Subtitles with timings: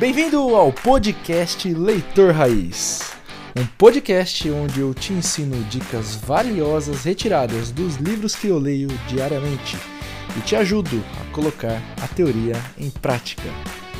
[0.00, 3.00] Bem-vindo ao podcast Leitor Raiz.
[3.54, 9.76] Um podcast onde eu te ensino dicas valiosas retiradas dos livros que eu leio diariamente
[10.38, 13.42] e te ajudo a colocar a teoria em prática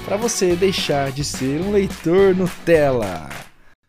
[0.06, 3.28] para você deixar de ser um leitor Nutella.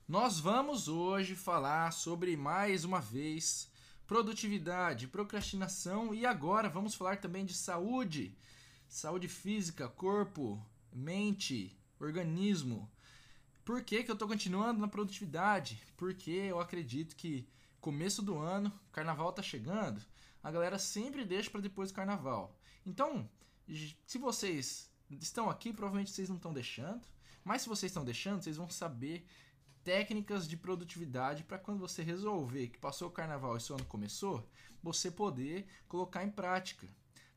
[0.05, 3.69] Nós vamos hoje falar sobre mais uma vez
[4.05, 8.35] produtividade, procrastinação e agora vamos falar também de saúde,
[8.85, 11.73] saúde física, corpo, mente,
[12.05, 12.91] organismo.
[13.63, 15.81] Por que, que eu estou continuando na produtividade?
[15.95, 17.47] Porque eu acredito que
[17.79, 20.01] começo do ano, carnaval está chegando,
[20.43, 22.55] a galera sempre deixa para depois do carnaval.
[22.85, 23.29] Então,
[24.05, 27.01] se vocês estão aqui, provavelmente vocês não estão deixando,
[27.43, 29.25] mas se vocês estão deixando, vocês vão saber
[29.83, 34.47] técnicas de produtividade para quando você resolver que passou o carnaval e seu ano começou,
[34.81, 36.87] você poder colocar em prática.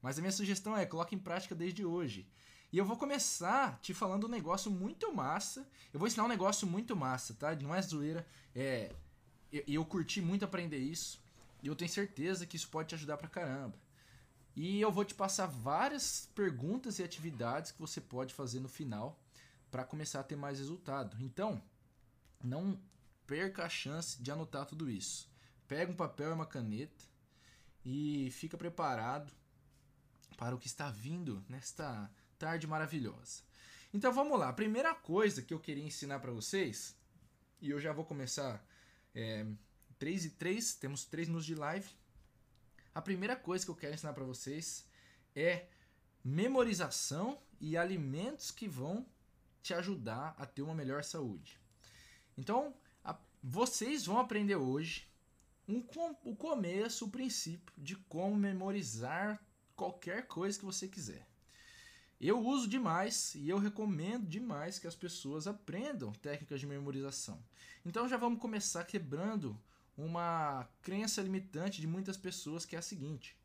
[0.03, 2.29] Mas a minha sugestão é coloque em prática desde hoje.
[2.75, 5.65] E eu vou começar te falando um negócio muito massa.
[5.93, 7.55] Eu vou ensinar um negócio muito massa, tá?
[7.55, 8.27] Não é zoeira.
[8.53, 8.93] É,
[9.53, 11.23] eu, eu curti muito aprender isso.
[11.63, 13.79] E eu tenho certeza que isso pode te ajudar pra caramba.
[14.57, 19.23] E eu vou te passar várias perguntas e atividades que você pode fazer no final
[19.71, 21.17] para começar a ter mais resultado.
[21.21, 21.63] Então,
[22.43, 22.77] não
[23.25, 25.31] perca a chance de anotar tudo isso.
[25.69, 27.05] Pega um papel e uma caneta
[27.85, 29.33] e fica preparado
[30.37, 33.43] para o que está vindo nesta tarde maravilhosa.
[33.93, 34.49] Então vamos lá.
[34.49, 36.97] A primeira coisa que eu queria ensinar para vocês,
[37.61, 38.65] e eu já vou começar
[39.15, 39.47] é,
[39.99, 41.89] 3 e 3, temos 3 minutos de live.
[42.95, 44.85] A primeira coisa que eu quero ensinar para vocês
[45.35, 45.67] é
[46.25, 49.07] memorização e alimentos que vão
[49.63, 51.59] te ajudar a ter uma melhor saúde.
[52.37, 55.09] Então, a, vocês vão aprender hoje
[55.69, 55.83] um,
[56.25, 59.43] o começo, o princípio de como memorizar
[59.75, 61.27] qualquer coisa que você quiser.
[62.21, 67.39] Eu uso demais e eu recomendo demais que as pessoas aprendam técnicas de memorização.
[67.85, 69.59] Então já vamos começar quebrando
[69.97, 73.37] uma crença limitante de muitas pessoas que é a seguinte: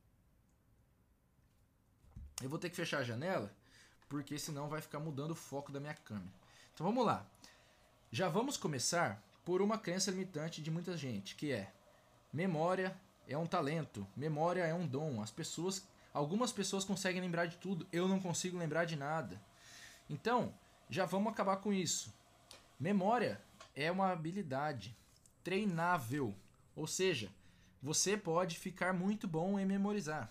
[2.42, 3.54] eu vou ter que fechar a janela
[4.08, 6.34] porque senão vai ficar mudando o foco da minha câmera.
[6.74, 7.26] Então vamos lá.
[8.12, 11.72] Já vamos começar por uma crença limitante de muita gente, que é
[12.34, 15.22] memória é um talento, memória é um dom.
[15.22, 19.42] As pessoas, algumas pessoas conseguem lembrar de tudo, eu não consigo lembrar de nada.
[20.10, 20.54] Então,
[20.90, 22.14] já vamos acabar com isso.
[22.80, 23.42] Memória
[23.76, 24.96] é uma habilidade
[25.44, 26.36] treinável,
[26.76, 27.30] ou seja,
[27.82, 30.30] você pode ficar muito bom em memorizar.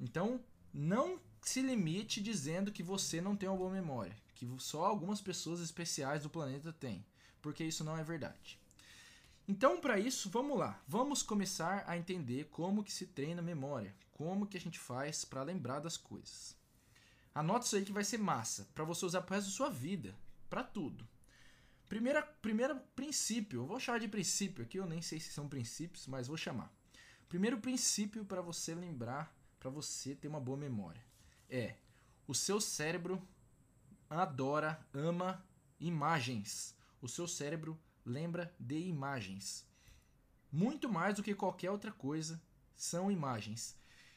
[0.00, 0.40] Então,
[0.72, 5.60] não se limite dizendo que você não tem uma boa memória que só algumas pessoas
[5.60, 7.04] especiais do planeta têm,
[7.40, 8.58] porque isso não é verdade.
[9.46, 10.80] Então, para isso, vamos lá.
[10.86, 15.24] Vamos começar a entender como que se treina a memória, como que a gente faz
[15.24, 16.56] para lembrar das coisas.
[17.34, 20.14] Anota isso aí que vai ser massa, para você usar pro resto da sua vida,
[20.48, 21.08] para tudo.
[21.88, 26.06] Primeira, primeiro princípio, eu vou chamar de princípio aqui, eu nem sei se são princípios,
[26.06, 26.72] mas vou chamar.
[27.28, 31.02] Primeiro princípio para você lembrar, para você ter uma boa memória,
[31.48, 31.76] é
[32.26, 33.20] o seu cérebro
[34.08, 35.44] adora, ama
[35.80, 36.76] imagens.
[37.00, 39.66] O seu cérebro lembra de imagens.
[40.50, 42.40] Muito mais do que qualquer outra coisa
[42.74, 43.76] são imagens.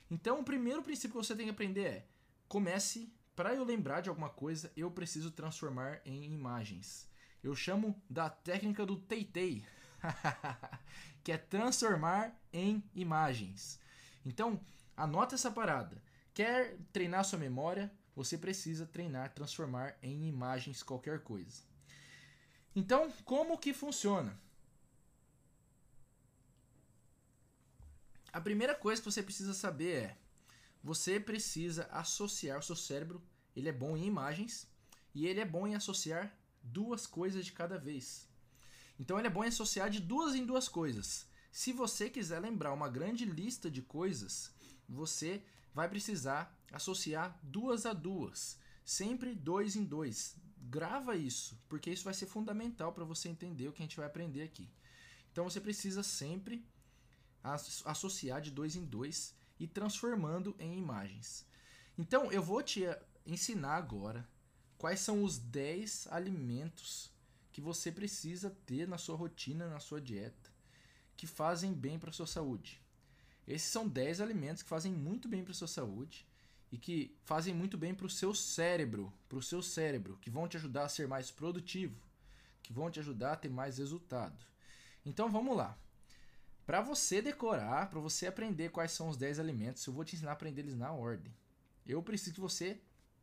[0.10, 2.08] Então, o primeiro princípio que você tem que aprender é:
[2.48, 7.10] comece, para eu lembrar de alguma coisa, eu preciso transformar em imagens.
[7.44, 9.64] Eu chamo da técnica do Teitei,
[11.24, 13.80] que é transformar em imagens.
[14.26, 14.60] Então,
[14.98, 16.02] anota essa parada.
[16.34, 17.92] Quer treinar sua memória?
[18.16, 21.62] você precisa treinar, transformar em imagens qualquer coisa.
[22.76, 24.38] Então, como que funciona?
[28.34, 30.18] A primeira coisa que você precisa saber é:
[30.84, 33.24] você precisa associar o seu cérebro,
[33.56, 34.68] ele é bom em imagens
[35.14, 38.28] e ele é bom em associar duas coisas de cada vez.
[39.00, 41.26] Então ele é bom em associar de duas em duas coisas.
[41.52, 44.54] Se você quiser lembrar uma grande lista de coisas,
[44.88, 45.42] você
[45.74, 50.36] vai precisar associar duas a duas, sempre dois em dois.
[50.68, 54.06] Grava isso, porque isso vai ser fundamental para você entender o que a gente vai
[54.06, 54.68] aprender aqui.
[55.32, 56.66] Então você precisa sempre
[57.84, 61.46] associar de dois em dois e transformando em imagens.
[61.98, 62.84] Então eu vou te
[63.26, 64.28] ensinar agora
[64.78, 67.12] quais são os 10 alimentos
[67.52, 70.52] que você precisa ter na sua rotina, na sua dieta,
[71.16, 72.82] que fazem bem para sua saúde.
[73.48, 76.26] Esses são 10 alimentos que fazem muito bem para sua saúde
[76.76, 80.46] e que fazem muito bem para o seu cérebro, para o seu cérebro, que vão
[80.46, 81.96] te ajudar a ser mais produtivo,
[82.62, 84.46] que vão te ajudar a ter mais resultado.
[85.06, 85.78] Então vamos lá.
[86.66, 90.32] Para você decorar, para você aprender quais são os 10 alimentos, eu vou te ensinar
[90.32, 91.34] a aprender eles na ordem.
[91.88, 92.78] Eu preciso que você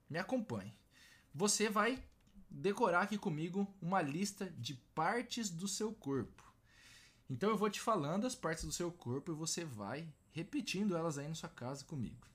[0.08, 0.74] me acompanhe.
[1.34, 2.02] Você vai
[2.48, 6.42] decorar aqui comigo uma lista de partes do seu corpo.
[7.28, 11.18] Então eu vou te falando as partes do seu corpo e você vai repetindo elas
[11.18, 12.31] aí na sua casa comigo.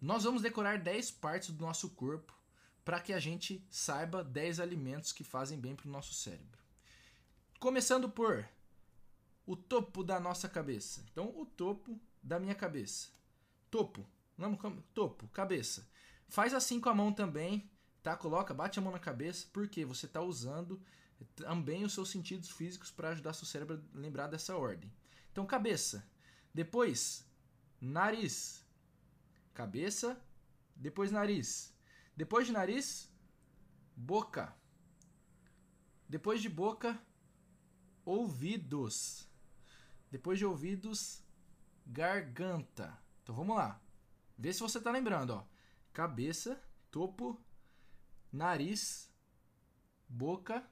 [0.00, 2.36] Nós vamos decorar 10 partes do nosso corpo
[2.84, 6.58] para que a gente saiba 10 alimentos que fazem bem para o nosso cérebro.
[7.58, 8.48] Começando por
[9.44, 11.04] o topo da nossa cabeça.
[11.10, 13.08] Então, o topo da minha cabeça.
[13.70, 14.06] Topo.
[14.36, 14.60] Vamos,
[14.94, 15.88] topo, cabeça.
[16.28, 17.68] Faz assim com a mão também,
[18.02, 18.16] tá?
[18.16, 20.80] Coloca, bate a mão na cabeça, porque você está usando
[21.34, 24.92] também os seus sentidos físicos para ajudar seu cérebro a lembrar dessa ordem.
[25.32, 26.08] Então, cabeça.
[26.54, 27.26] Depois,
[27.80, 28.64] nariz.
[29.58, 30.16] Cabeça.
[30.76, 31.74] Depois, nariz.
[32.16, 33.12] Depois de nariz,
[33.96, 34.54] boca.
[36.08, 36.96] Depois de boca,
[38.04, 39.26] ouvidos.
[40.12, 41.24] Depois de ouvidos,
[41.84, 42.96] garganta.
[43.20, 43.82] Então vamos lá.
[44.38, 45.44] Vê se você está lembrando, ó.
[45.92, 47.36] Cabeça, topo,
[48.32, 49.12] nariz,
[50.08, 50.64] boca,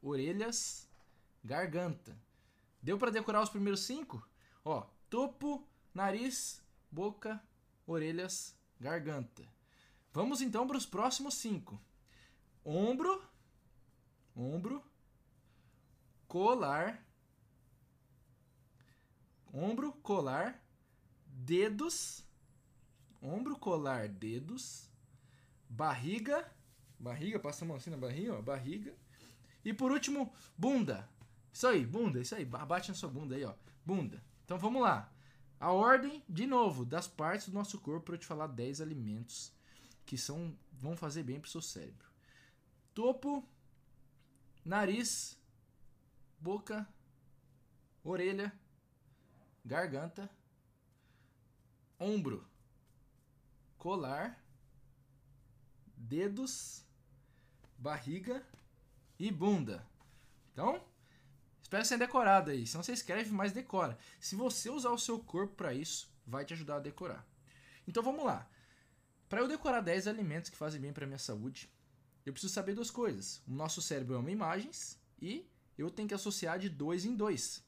[0.00, 0.88] orelhas,
[1.42, 2.16] garganta.
[2.80, 4.24] Deu para decorar os primeiros cinco?
[4.64, 7.42] Ó, topo, nariz, boca,
[7.92, 9.42] orelhas, garganta.
[10.12, 11.80] Vamos então para os próximos cinco:
[12.64, 13.22] ombro,
[14.36, 14.82] ombro,
[16.26, 17.06] colar,
[19.52, 20.62] ombro, colar,
[21.26, 22.24] dedos,
[23.20, 24.90] ombro, colar, dedos,
[25.68, 26.50] barriga,
[26.98, 28.94] barriga, passa a mão assim na barriga, ó, barriga.
[29.64, 31.08] E por último, bunda.
[31.52, 33.54] Isso aí, bunda, isso aí, bate na sua bunda aí, ó,
[33.84, 34.22] bunda.
[34.44, 35.11] Então vamos lá.
[35.62, 39.52] A ordem, de novo, das partes do nosso corpo para eu te falar 10 alimentos
[40.04, 42.10] que são vão fazer bem para o seu cérebro.
[42.92, 43.48] Topo,
[44.64, 45.38] nariz,
[46.40, 46.84] boca,
[48.02, 48.52] orelha,
[49.64, 50.28] garganta,
[51.96, 52.44] ombro,
[53.78, 54.44] colar,
[55.96, 56.84] dedos,
[57.78, 58.44] barriga
[59.16, 59.86] e bunda.
[60.50, 60.84] Então,
[61.72, 62.66] espero ser decorado aí.
[62.66, 63.96] Se não você escreve, mas decora.
[64.20, 67.26] Se você usar o seu corpo para isso, vai te ajudar a decorar.
[67.88, 68.46] Então vamos lá.
[69.26, 71.72] Para eu decorar 10 alimentos que fazem bem para minha saúde,
[72.26, 73.40] eu preciso saber duas coisas.
[73.48, 75.48] O nosso cérebro ama imagens e
[75.78, 77.64] eu tenho que associar de dois em dois.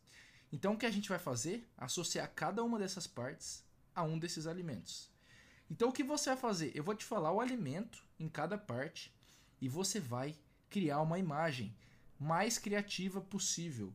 [0.52, 1.66] Então o que a gente vai fazer?
[1.74, 3.64] Associar cada uma dessas partes
[3.94, 5.10] a um desses alimentos.
[5.70, 6.72] Então o que você vai fazer?
[6.74, 9.14] Eu vou te falar o alimento em cada parte
[9.62, 10.36] e você vai
[10.68, 11.74] criar uma imagem
[12.18, 13.92] mais criativa possível,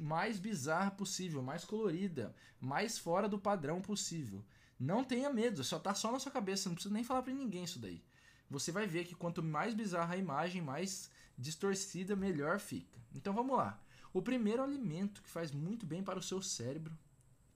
[0.00, 4.44] mais bizarra possível, mais colorida, mais fora do padrão possível.
[4.78, 7.64] Não tenha medo, só tá só na sua cabeça, não precisa nem falar para ninguém
[7.64, 8.02] isso daí.
[8.50, 12.98] Você vai ver que quanto mais bizarra a imagem, mais distorcida, melhor fica.
[13.14, 13.80] Então vamos lá.
[14.12, 16.96] O primeiro alimento que faz muito bem para o seu cérebro,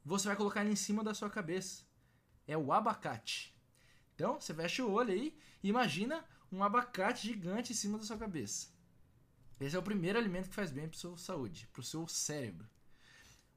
[0.05, 1.83] você vai colocar ele em cima da sua cabeça.
[2.47, 3.55] É o abacate.
[4.15, 8.19] Então, você fecha o olho aí e imagina um abacate gigante em cima da sua
[8.19, 8.69] cabeça.
[9.61, 12.67] Esse é o primeiro alimento que faz bem para sua saúde, para o seu cérebro.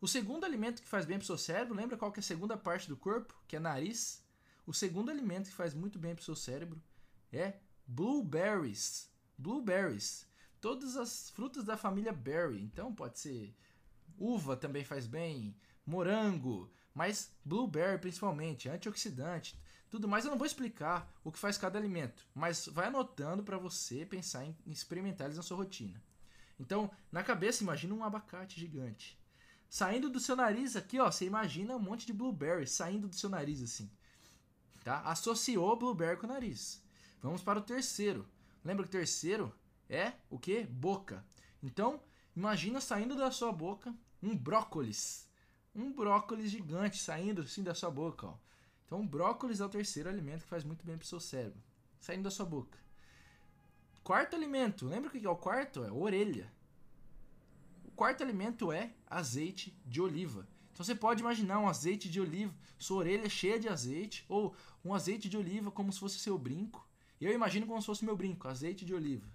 [0.01, 2.23] O segundo alimento que faz bem para o seu cérebro, lembra qual que é a
[2.23, 3.33] segunda parte do corpo?
[3.47, 4.21] Que é nariz.
[4.65, 6.81] O segundo alimento que faz muito bem para o seu cérebro
[7.31, 7.53] é
[7.87, 9.09] blueberries.
[9.37, 10.27] Blueberries.
[10.59, 12.61] Todas as frutas da família berry.
[12.61, 13.55] Então pode ser
[14.17, 19.59] uva também faz bem, morango, mas blueberry principalmente, antioxidante,
[19.93, 20.25] tudo mais.
[20.25, 24.43] Eu não vou explicar o que faz cada alimento, mas vai anotando para você pensar
[24.43, 26.01] em experimentar eles na sua rotina.
[26.59, 29.21] Então, na cabeça, imagina um abacate gigante.
[29.69, 33.29] Saindo do seu nariz aqui, ó, você imagina um monte de blueberry saindo do seu
[33.29, 33.87] nariz assim.
[34.83, 34.99] Tá?
[35.01, 36.83] Associou blueberry com o nariz.
[37.21, 38.27] Vamos para o terceiro.
[38.65, 39.55] Lembra que o terceiro
[39.87, 40.63] é o que?
[40.63, 41.23] Boca.
[41.61, 42.01] Então,
[42.35, 45.29] imagina saindo da sua boca um brócolis.
[45.75, 48.25] Um brócolis gigante saindo assim da sua boca.
[48.25, 48.37] Ó.
[48.85, 51.61] Então, brócolis é o terceiro alimento que faz muito bem para o seu cérebro.
[51.99, 52.77] Saindo da sua boca.
[54.03, 54.85] Quarto alimento.
[54.85, 55.83] Lembra o que é o quarto?
[55.83, 56.51] É orelha.
[57.85, 60.47] O quarto alimento é azeite de oliva.
[60.73, 64.93] Então você pode imaginar um azeite de oliva, sua orelha cheia de azeite, ou um
[64.93, 66.85] azeite de oliva como se fosse seu brinco.
[67.21, 69.27] Eu imagino como se fosse meu brinco, azeite de oliva.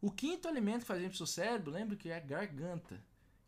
[0.00, 3.02] O quinto alimento que faz bem para o seu cérebro, lembra que é a garganta.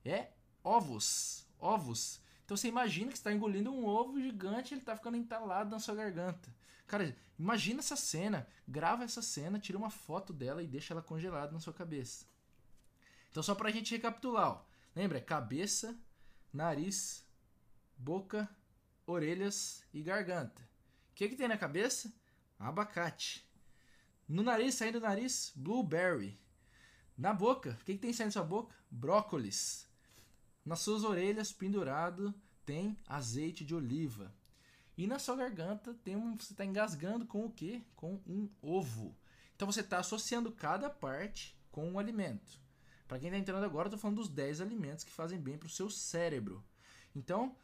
[0.04, 1.46] É ovos.
[1.58, 2.20] Ovos.
[2.48, 5.78] Então você imagina que está engolindo um ovo gigante e ele está ficando entalado na
[5.78, 6.48] sua garganta.
[6.86, 11.52] Cara, imagina essa cena, grava essa cena, tira uma foto dela e deixa ela congelada
[11.52, 12.24] na sua cabeça.
[13.30, 14.64] Então só para a gente recapitular, ó.
[14.96, 15.20] lembra?
[15.20, 15.94] Cabeça,
[16.50, 17.22] nariz,
[17.98, 18.48] boca,
[19.06, 20.62] orelhas e garganta.
[21.12, 22.10] O que, que tem na cabeça?
[22.58, 23.46] Abacate.
[24.26, 26.40] No nariz, saindo do nariz, blueberry.
[27.14, 28.74] Na boca, o que, que tem saindo da sua boca?
[28.90, 29.86] Brócolis.
[30.68, 32.34] Nas suas orelhas, pendurado,
[32.66, 34.30] tem azeite de oliva.
[34.98, 37.80] E na sua garganta, tem um, você está engasgando com o quê?
[37.96, 39.16] Com um ovo.
[39.56, 42.60] Então você está associando cada parte com um alimento.
[43.06, 45.70] Para quem está entrando agora, estou falando dos 10 alimentos que fazem bem para o
[45.70, 46.62] seu cérebro.
[47.16, 47.56] Então,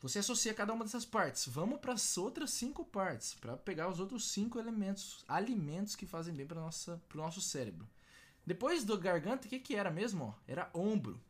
[0.00, 1.46] você associa cada uma dessas partes.
[1.46, 6.34] Vamos para as outras cinco partes, para pegar os outros cinco elementos, alimentos que fazem
[6.34, 7.88] bem para o nosso cérebro.
[8.44, 10.34] Depois do garganta, o que, que era mesmo?
[10.48, 11.22] Era ombro.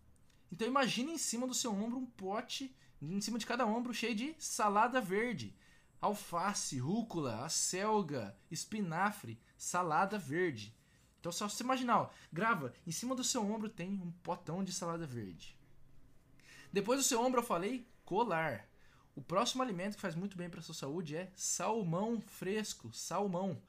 [0.54, 4.14] Então imagine em cima do seu ombro um pote, em cima de cada ombro, cheio
[4.14, 5.52] de salada verde.
[6.00, 10.72] Alface, rúcula, acelga, espinafre, salada verde.
[11.18, 14.72] Então só você imaginar, ó, grava, em cima do seu ombro tem um potão de
[14.72, 15.58] salada verde.
[16.72, 18.64] Depois do seu ombro eu falei colar.
[19.16, 23.60] O próximo alimento que faz muito bem para sua saúde é salmão fresco, salmão.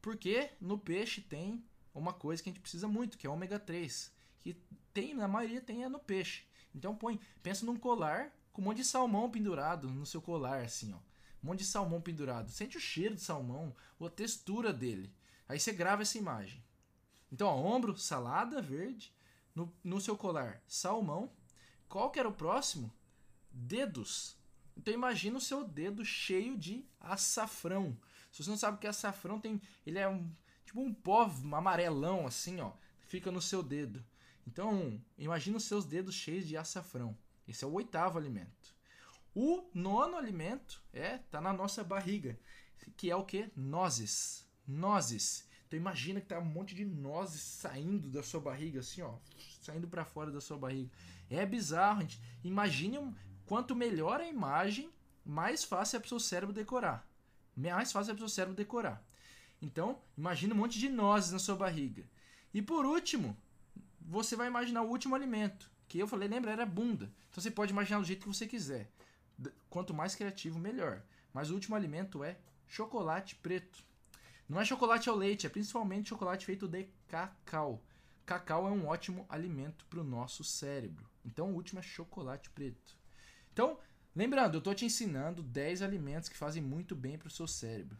[0.00, 4.12] Porque no peixe tem uma coisa que a gente precisa muito, que é ômega 3,
[4.42, 4.56] que
[4.92, 6.44] tem na maioria tem é no peixe.
[6.74, 10.92] Então põe, pensa num colar com um monte de salmão pendurado no seu colar assim,
[10.92, 10.98] ó.
[11.42, 12.50] Um monte de salmão pendurado.
[12.50, 15.12] Sente o cheiro de salmão, a textura dele.
[15.48, 16.62] Aí você grava essa imagem.
[17.32, 19.12] Então, ó, ombro, salada verde,
[19.54, 21.32] no, no seu colar, salmão.
[21.88, 22.92] Qual que era o próximo?
[23.50, 24.36] Dedos.
[24.76, 27.96] Então imagina o seu dedo cheio de açafrão.
[28.30, 30.30] Se você não sabe o que é açafrão, tem, ele é um
[30.64, 32.72] tipo um pó amarelão assim, ó,
[33.06, 34.02] fica no seu dedo.
[34.46, 37.16] Então, imagina os seus dedos cheios de açafrão.
[37.46, 38.74] Esse é o oitavo alimento.
[39.34, 42.38] O nono alimento é tá na nossa barriga,
[42.96, 43.50] que é o que?
[43.56, 44.46] Nozes.
[44.66, 45.48] Nozes.
[45.66, 49.14] Então imagina que tá um monte de nozes saindo da sua barriga assim, ó,
[49.62, 50.90] saindo para fora da sua barriga.
[51.30, 52.20] É bizarro, gente.
[52.44, 53.14] Imagine
[53.46, 54.90] quanto melhor a imagem,
[55.24, 57.08] mais fácil é para o seu cérebro decorar.
[57.56, 59.02] Mais fácil é para o seu cérebro decorar.
[59.62, 62.04] Então, imagina um monte de nozes na sua barriga.
[62.52, 63.34] E por último,
[64.06, 67.10] você vai imaginar o último alimento, que eu falei, lembra, era bunda.
[67.30, 68.90] Então você pode imaginar do jeito que você quiser.
[69.68, 71.02] Quanto mais criativo, melhor.
[71.32, 73.84] Mas o último alimento é chocolate preto.
[74.48, 77.82] Não é chocolate ao leite, é principalmente chocolate feito de cacau.
[78.24, 81.08] Cacau é um ótimo alimento para o nosso cérebro.
[81.24, 82.96] Então o último é chocolate preto.
[83.52, 83.78] Então,
[84.14, 87.98] lembrando, eu estou te ensinando 10 alimentos que fazem muito bem para o seu cérebro.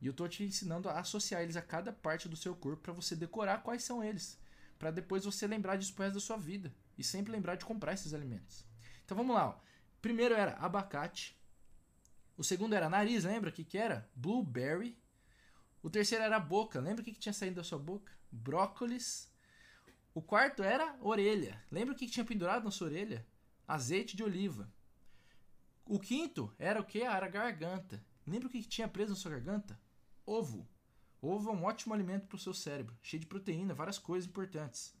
[0.00, 2.92] E eu tô te ensinando a associar eles a cada parte do seu corpo para
[2.92, 4.36] você decorar quais são eles,
[4.82, 7.92] para depois você lembrar disso pro resto da sua vida e sempre lembrar de comprar
[7.92, 8.66] esses alimentos.
[9.04, 9.60] Então vamos lá, ó.
[10.00, 11.40] Primeiro era abacate.
[12.36, 14.10] O segundo era nariz, lembra o que que era?
[14.12, 14.98] Blueberry.
[15.84, 18.12] O terceiro era boca, lembra o que, que tinha saído da sua boca?
[18.28, 19.32] Brócolis.
[20.12, 21.62] O quarto era orelha.
[21.70, 23.24] Lembra o que, que tinha pendurado na sua orelha?
[23.68, 24.68] Azeite de oliva.
[25.86, 27.02] O quinto era o que?
[27.02, 28.04] Era garganta.
[28.26, 29.80] Lembra o que, que tinha preso na sua garganta?
[30.26, 30.68] Ovo.
[31.22, 34.92] Ovo é um ótimo alimento para o seu cérebro, cheio de proteína, várias coisas importantes.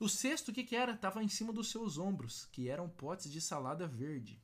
[0.00, 0.92] O sexto, o que, que era?
[0.92, 4.42] Estava em cima dos seus ombros, que eram potes de salada verde.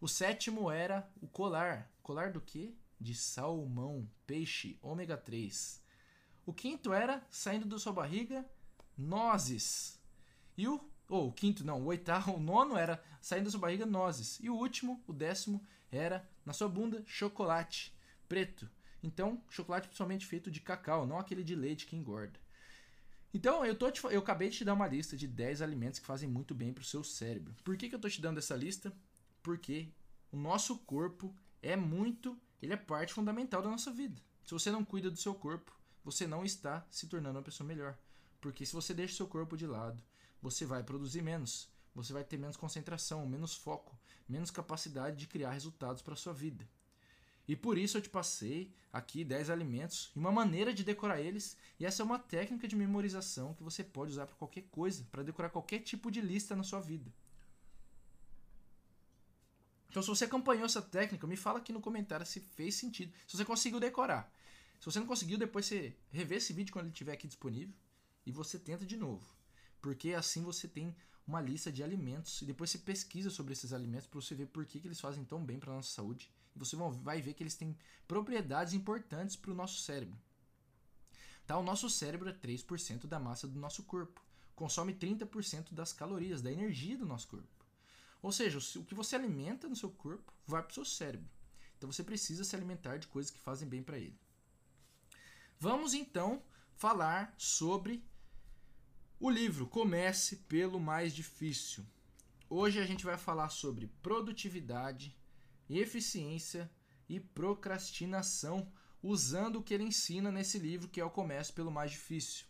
[0.00, 1.90] O sétimo era o colar.
[2.04, 2.72] Colar do quê?
[3.00, 5.82] De salmão, peixe, ômega 3.
[6.46, 8.48] O quinto era, saindo da sua barriga,
[8.96, 10.00] nozes.
[10.56, 10.80] E o.
[11.08, 14.38] Ou oh, o quinto, não, o oitavo, o nono era saindo da sua barriga, nozes.
[14.40, 17.92] E o último, o décimo, era na sua bunda, chocolate
[18.28, 18.70] preto.
[19.06, 22.40] Então, chocolate principalmente feito de cacau, não aquele de leite que engorda.
[23.32, 26.06] Então, eu, tô te, eu acabei de te dar uma lista de 10 alimentos que
[26.06, 27.54] fazem muito bem para o seu cérebro.
[27.62, 28.92] Por que, que eu estou te dando essa lista?
[29.44, 29.88] Porque
[30.32, 31.32] o nosso corpo
[31.62, 34.20] é muito, ele é parte fundamental da nossa vida.
[34.44, 35.72] Se você não cuida do seu corpo,
[36.02, 37.96] você não está se tornando uma pessoa melhor.
[38.40, 40.02] Porque se você deixa o seu corpo de lado,
[40.42, 43.96] você vai produzir menos, você vai ter menos concentração, menos foco,
[44.28, 46.68] menos capacidade de criar resultados para sua vida.
[47.48, 51.56] E por isso eu te passei aqui 10 alimentos e uma maneira de decorar eles,
[51.78, 55.22] e essa é uma técnica de memorização que você pode usar para qualquer coisa, para
[55.22, 57.12] decorar qualquer tipo de lista na sua vida.
[59.88, 63.36] Então, se você acompanhou essa técnica, me fala aqui no comentário se fez sentido, se
[63.36, 64.30] você conseguiu decorar.
[64.80, 67.74] Se você não conseguiu, depois você revê esse vídeo quando ele estiver aqui disponível
[68.26, 69.24] e você tenta de novo.
[69.80, 70.94] Porque assim você tem
[71.26, 74.66] uma lista de alimentos e depois você pesquisa sobre esses alimentos para você ver por
[74.66, 77.76] que, que eles fazem tão bem para nossa saúde você vai ver que eles têm
[78.06, 80.18] propriedades importantes para o nosso cérebro.
[81.46, 84.20] Tá, o nosso cérebro é 3% da massa do nosso corpo,
[84.54, 87.64] consome 30% das calorias, da energia do nosso corpo.
[88.20, 91.30] Ou seja, o que você alimenta no seu corpo vai para o seu cérebro.
[91.76, 94.18] Então você precisa se alimentar de coisas que fazem bem para ele.
[95.58, 96.42] Vamos então
[96.74, 98.04] falar sobre
[99.20, 101.86] o livro Comece pelo Mais Difícil.
[102.48, 105.16] Hoje a gente vai falar sobre produtividade,
[105.68, 106.70] eficiência
[107.08, 108.70] e procrastinação,
[109.02, 112.46] usando o que ele ensina nesse livro que é o Comércio pelo Mais Difícil.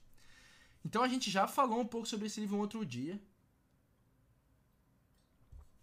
[0.84, 3.20] Então a gente já falou um pouco sobre esse livro um outro dia.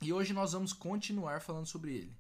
[0.02, 2.18] E hoje nós vamos continuar falando sobre ele.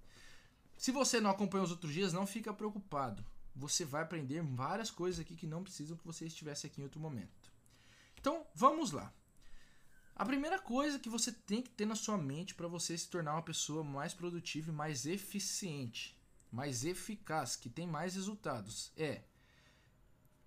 [0.77, 3.25] Se você não acompanhou os outros dias, não fica preocupado.
[3.55, 6.99] você vai aprender várias coisas aqui que não precisam que você estivesse aqui em outro
[6.99, 7.51] momento.
[8.19, 9.13] Então, vamos lá.
[10.15, 13.33] A primeira coisa que você tem que ter na sua mente para você se tornar
[13.33, 16.15] uma pessoa mais produtiva e mais eficiente,
[16.51, 19.23] mais eficaz, que tem mais resultados, é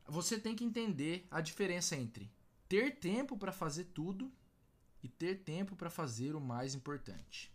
[0.06, 2.30] você tem que entender a diferença entre
[2.68, 4.32] ter tempo para fazer tudo
[5.02, 7.52] e ter tempo para fazer o mais importante.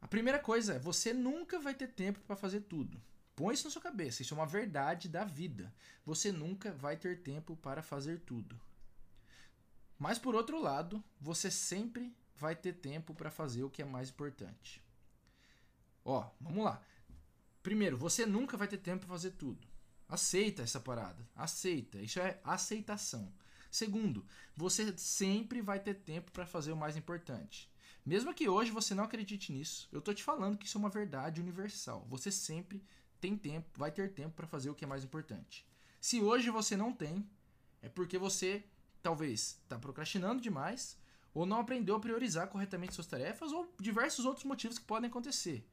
[0.00, 3.00] A primeira coisa é você nunca vai ter tempo para fazer tudo.
[3.34, 5.72] Põe isso na sua cabeça, isso é uma verdade da vida.
[6.04, 8.60] Você nunca vai ter tempo para fazer tudo.
[9.98, 14.10] Mas por outro lado, você sempre vai ter tempo para fazer o que é mais
[14.10, 14.82] importante.
[16.04, 16.80] Ó, vamos lá.
[17.62, 19.66] Primeiro, você nunca vai ter tempo para fazer tudo.
[20.08, 21.28] Aceita essa parada.
[21.34, 21.98] Aceita.
[21.98, 23.32] Isso é aceitação.
[23.70, 24.24] Segundo,
[24.56, 27.70] você sempre vai ter tempo para fazer o mais importante.
[28.06, 30.88] Mesmo que hoje você não acredite nisso, eu tô te falando que isso é uma
[30.88, 32.06] verdade universal.
[32.08, 32.82] Você sempre
[33.20, 35.66] tem tempo, vai ter tempo para fazer o que é mais importante.
[36.00, 37.28] Se hoje você não tem,
[37.82, 38.64] é porque você
[39.02, 40.96] talvez está procrastinando demais,
[41.34, 45.66] ou não aprendeu a priorizar corretamente suas tarefas, ou diversos outros motivos que podem acontecer.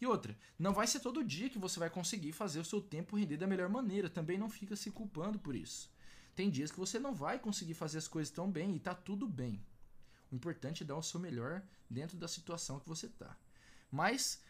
[0.00, 3.16] E outra, não vai ser todo dia que você vai conseguir fazer o seu tempo
[3.16, 5.92] render da melhor maneira, também não fica se culpando por isso.
[6.34, 9.28] Tem dias que você não vai conseguir fazer as coisas tão bem e tá tudo
[9.28, 9.62] bem.
[10.32, 13.36] O importante é dar o seu melhor dentro da situação que você tá.
[13.90, 14.40] Mas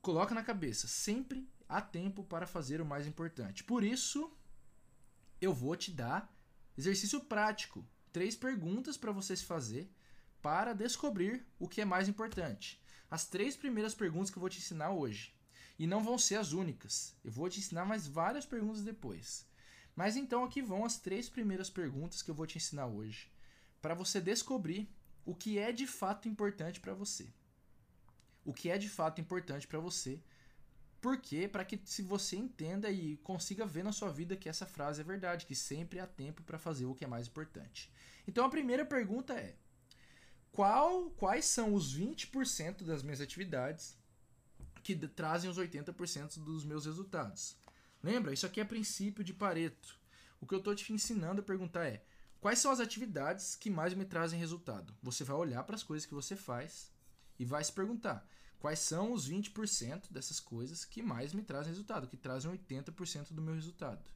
[0.00, 3.64] coloca na cabeça, sempre há tempo para fazer o mais importante.
[3.64, 4.32] Por isso,
[5.40, 6.32] eu vou te dar
[6.76, 9.90] Exercício prático: três perguntas para você se fazer
[10.42, 12.80] para descobrir o que é mais importante.
[13.10, 15.34] As três primeiras perguntas que eu vou te ensinar hoje.
[15.78, 17.14] E não vão ser as únicas.
[17.24, 19.46] Eu vou te ensinar mais várias perguntas depois.
[19.94, 23.30] Mas então aqui vão as três primeiras perguntas que eu vou te ensinar hoje
[23.80, 24.88] para você descobrir
[25.24, 27.32] o que é de fato importante para você.
[28.44, 30.20] O que é de fato importante para você
[31.00, 35.00] porque para que se você entenda e consiga ver na sua vida que essa frase
[35.00, 37.92] é verdade, que sempre há tempo para fazer o que é mais importante.
[38.26, 39.54] Então a primeira pergunta é:
[40.50, 43.96] qual, quais são os 20% das minhas atividades
[44.82, 47.56] que trazem os 80% dos meus resultados?
[48.02, 49.98] Lembra, isso aqui é princípio de Pareto.
[50.40, 52.02] O que eu estou te ensinando a perguntar é:
[52.40, 54.94] quais são as atividades que mais me trazem resultado?
[55.02, 56.90] Você vai olhar para as coisas que você faz
[57.38, 58.26] e vai se perguntar:
[58.58, 63.42] quais são os 20% dessas coisas que mais me trazem resultado, que trazem 80% do
[63.42, 64.08] meu resultado.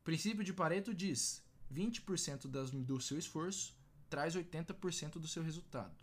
[0.00, 1.42] O princípio de Pareto diz:
[1.72, 3.76] 20% das, do seu esforço
[4.08, 5.96] traz 80% do seu resultado.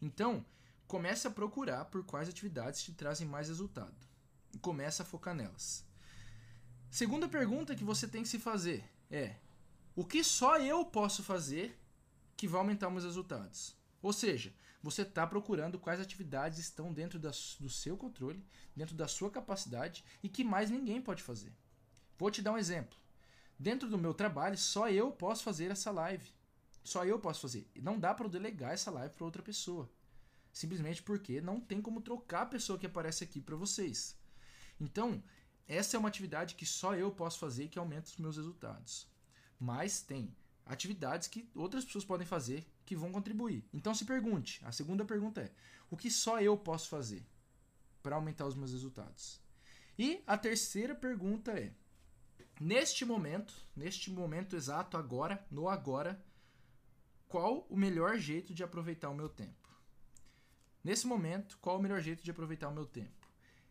[0.00, 0.44] Então,
[0.86, 3.96] comece a procurar por quais atividades te trazem mais resultado
[4.52, 5.84] e comece a focar nelas.
[6.90, 9.36] Segunda pergunta que você tem que se fazer é:
[9.94, 11.78] o que só eu posso fazer
[12.36, 13.74] que vai aumentar meus resultados?
[14.00, 14.54] Ou seja,
[14.86, 20.28] você está procurando quais atividades estão dentro do seu controle, dentro da sua capacidade e
[20.28, 21.52] que mais ninguém pode fazer.
[22.16, 22.96] Vou te dar um exemplo.
[23.58, 26.30] Dentro do meu trabalho, só eu posso fazer essa live.
[26.84, 27.68] Só eu posso fazer.
[27.82, 29.90] Não dá para eu delegar essa live para outra pessoa.
[30.52, 34.16] Simplesmente porque não tem como trocar a pessoa que aparece aqui para vocês.
[34.80, 35.20] Então,
[35.66, 39.08] essa é uma atividade que só eu posso fazer e que aumenta os meus resultados.
[39.58, 40.32] Mas tem
[40.64, 43.68] atividades que outras pessoas podem fazer que vão contribuir.
[43.74, 45.52] Então se pergunte, a segunda pergunta é:
[45.90, 47.26] o que só eu posso fazer
[48.02, 49.40] para aumentar os meus resultados?
[49.98, 51.74] E a terceira pergunta é:
[52.60, 56.24] neste momento, neste momento exato agora, no agora,
[57.28, 59.66] qual o melhor jeito de aproveitar o meu tempo?
[60.82, 63.26] Nesse momento, qual o melhor jeito de aproveitar o meu tempo?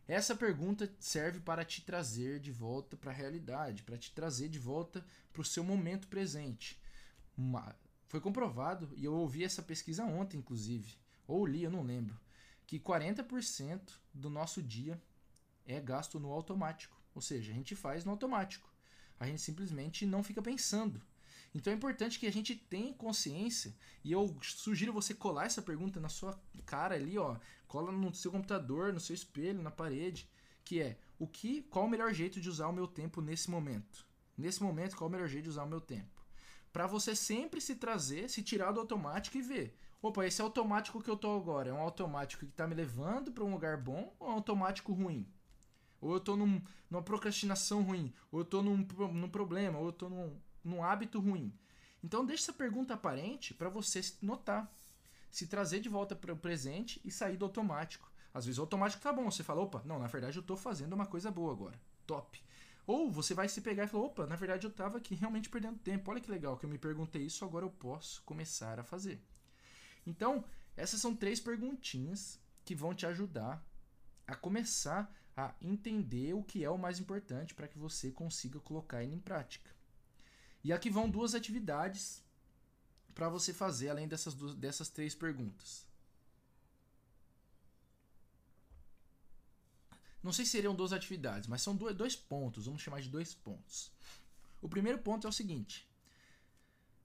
[0.06, 4.58] Essa pergunta serve para te trazer de volta para a realidade, para te trazer de
[4.58, 6.78] volta para o seu momento presente.
[8.08, 12.18] Foi comprovado, e eu ouvi essa pesquisa ontem, inclusive, ou li, eu não lembro,
[12.66, 13.80] que 40%
[14.12, 15.00] do nosso dia
[15.64, 17.00] é gasto no automático.
[17.14, 18.72] Ou seja, a gente faz no automático.
[19.18, 21.00] A gente simplesmente não fica pensando.
[21.54, 25.98] Então é importante que a gente tenha consciência, e eu sugiro você colar essa pergunta
[25.98, 30.28] na sua cara ali, ó, cola no seu computador, no seu espelho, na parede,
[30.64, 34.06] que é: o que, qual o melhor jeito de usar o meu tempo nesse momento?
[34.36, 36.15] Nesse momento, qual o melhor jeito de usar o meu tempo?
[36.76, 39.74] Para você sempre se trazer, se tirar do automático e ver.
[40.02, 43.42] Opa, esse automático que eu tô agora é um automático que está me levando para
[43.44, 45.26] um lugar bom ou é um automático ruim?
[46.02, 49.92] Ou eu tô num, numa procrastinação ruim, ou eu tô num, num problema, ou eu
[49.92, 51.50] tô num, num hábito ruim.
[52.04, 54.70] Então deixe essa pergunta aparente para você notar,
[55.30, 58.12] se trazer de volta para o presente e sair do automático.
[58.34, 60.92] Às vezes o automático tá bom, você fala, opa, não, na verdade eu estou fazendo
[60.92, 61.80] uma coisa boa agora.
[62.06, 62.38] Top.
[62.86, 65.78] Ou você vai se pegar e falar: opa, na verdade eu estava aqui realmente perdendo
[65.78, 66.10] tempo.
[66.10, 69.20] Olha que legal que eu me perguntei isso, agora eu posso começar a fazer.
[70.06, 70.44] Então,
[70.76, 73.64] essas são três perguntinhas que vão te ajudar
[74.26, 79.02] a começar a entender o que é o mais importante para que você consiga colocar
[79.02, 79.70] ele em prática.
[80.64, 82.24] E aqui vão duas atividades
[83.14, 85.85] para você fazer além dessas, duas, dessas três perguntas.
[90.26, 93.92] Não sei se seriam duas atividades, mas são dois pontos, vamos chamar de dois pontos.
[94.60, 95.88] O primeiro ponto é o seguinte: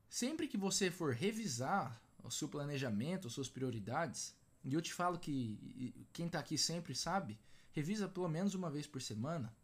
[0.10, 5.20] sempre que você for revisar o seu planejamento, as suas prioridades, e eu te falo
[5.20, 7.40] que quem está aqui sempre sabe,
[7.72, 9.56] revisa pelo menos uma vez por semana.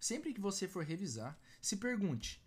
[0.00, 2.42] Sempre que você for revisar, se pergunte: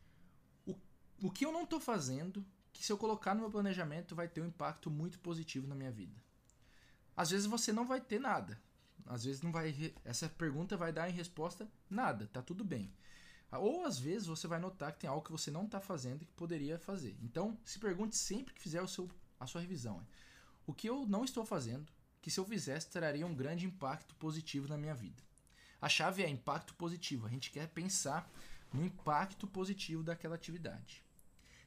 [0.66, 0.76] o,
[1.22, 4.42] o que eu não estou fazendo que se eu colocar no meu planejamento vai ter
[4.42, 6.20] um impacto muito positivo na minha vida?
[7.16, 8.60] Às vezes você não vai ter nada.
[9.06, 12.92] Às vezes não vai essa pergunta vai dar em resposta nada, tá tudo bem.
[13.52, 16.26] Ou às vezes você vai notar que tem algo que você não está fazendo e
[16.26, 17.16] que poderia fazer.
[17.22, 20.06] Então, se pergunte sempre que fizer o seu, a sua revisão.
[20.66, 24.68] O que eu não estou fazendo que se eu fizesse traria um grande impacto positivo
[24.68, 25.22] na minha vida.
[25.80, 27.28] A chave é impacto positivo.
[27.28, 28.28] A gente quer pensar
[28.74, 31.04] no impacto positivo daquela atividade.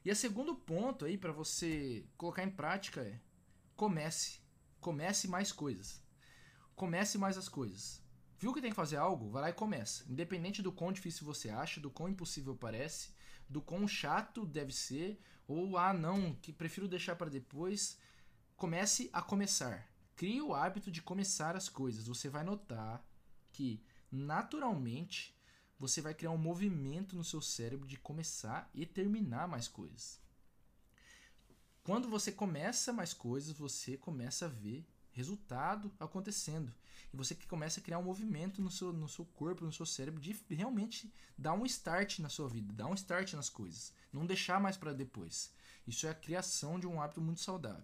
[0.05, 3.21] E o segundo ponto aí para você colocar em prática é
[3.77, 4.41] comece,
[4.81, 6.03] comece mais coisas.
[6.79, 8.01] Comece mais as coisas.
[8.39, 9.29] Viu que tem que fazer algo?
[9.31, 10.05] Vai lá e começa.
[10.09, 13.11] Independente do quão difícil você acha, do quão impossível parece,
[13.49, 17.99] do quão chato deve ser, ou ah não, que prefiro deixar para depois,
[18.57, 19.91] comece a começar.
[20.15, 22.07] Crie o hábito de começar as coisas.
[22.07, 23.05] Você vai notar
[23.53, 25.37] que, naturalmente,
[25.77, 30.21] você vai criar um movimento no seu cérebro de começar e terminar mais coisas.
[31.83, 34.87] Quando você começa mais coisas, você começa a ver
[35.19, 36.73] resultado acontecendo.
[37.13, 40.21] E você começa a criar um movimento no seu, no seu corpo, no seu cérebro,
[40.21, 43.93] de realmente dar um start na sua vida, dar um start nas coisas.
[44.13, 45.53] Não deixar mais para depois.
[45.87, 47.83] Isso é a criação de um hábito muito saudável.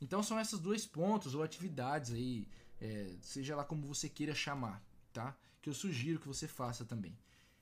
[0.00, 2.46] Então são esses dois pontos ou atividades aí,
[2.80, 5.36] é, seja lá como você queira chamar, tá?
[5.62, 7.16] Que eu sugiro que você faça também.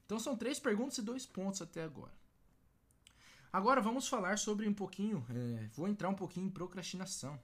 [0.06, 2.16] Então são três perguntas e dois pontos até agora.
[3.52, 7.38] Agora vamos falar sobre um pouquinho, é, vou entrar um pouquinho em procrastinação?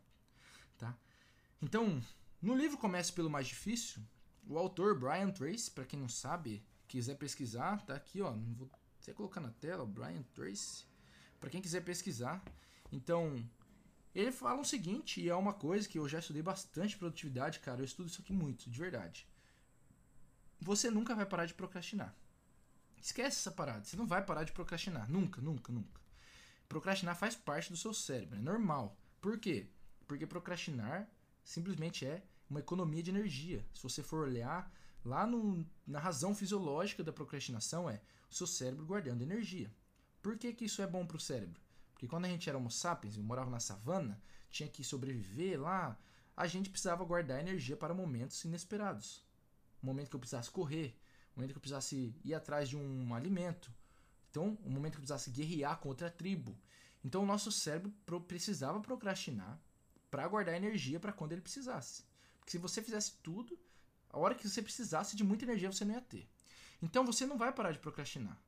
[1.65, 1.99] Então,
[2.43, 4.03] no livro Comece pelo Mais Difícil,
[4.47, 9.15] o autor Brian Tracy, para quem não sabe, quiser pesquisar, tá aqui, ó, vou até
[9.15, 10.85] colocar na tela, Brian Tracy,
[11.41, 12.45] para quem quiser pesquisar.
[12.93, 13.43] Então,
[14.15, 17.81] ele fala o seguinte, e é uma coisa que eu já estudei bastante produtividade, cara,
[17.81, 19.27] eu estudo isso aqui muito, de verdade.
[20.61, 22.15] Você nunca vai parar de procrastinar.
[23.01, 25.99] Esquece essa parada, você não vai parar de procrastinar, nunca, nunca, nunca.
[26.69, 28.99] Procrastinar faz parte do seu cérebro, é normal.
[29.19, 29.71] Por quê?
[30.07, 31.09] Porque procrastinar
[31.45, 33.65] simplesmente é uma economia de energia.
[33.75, 34.73] Se você for olhar
[35.05, 39.71] lá no, na razão fisiológica da procrastinação é o seu cérebro guardando energia.
[40.23, 41.61] Por que, que isso é bom para o cérebro?
[41.93, 45.99] Porque quando a gente era homo sapiens, morava na savana, tinha que sobreviver lá,
[46.37, 49.23] a gente precisava guardar energia para momentos inesperados.
[49.83, 50.99] O momento que eu precisasse correr,
[51.35, 53.73] o momento que eu precisasse ir atrás de um alimento.
[54.31, 56.59] Então, o momento que eu precisasse guerrear com outra tribo.
[57.05, 59.61] Então, o nosso cérebro precisava procrastinar
[60.15, 62.05] para guardar energia para quando ele precisasse.
[62.39, 63.59] Porque se você fizesse tudo,
[64.09, 66.31] a hora que você precisasse de muita energia você não ia ter.
[66.81, 68.41] Então, você não vai parar de procrastinar.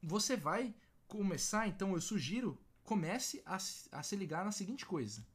[0.00, 0.72] Você vai
[1.08, 5.26] começar, então eu sugiro, comece a, a se ligar na seguinte coisa.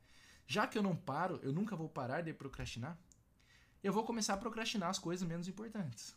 [0.47, 2.97] Já que eu não paro, eu nunca vou parar de procrastinar,
[3.83, 6.15] eu vou começar a procrastinar as coisas menos importantes.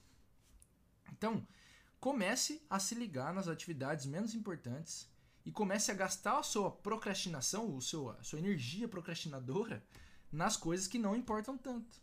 [1.10, 1.44] Então,
[1.98, 5.08] comece a se ligar nas atividades menos importantes
[5.44, 9.84] e comece a gastar a sua procrastinação, o seu, a sua energia procrastinadora
[10.32, 12.00] nas coisas que não importam tanto.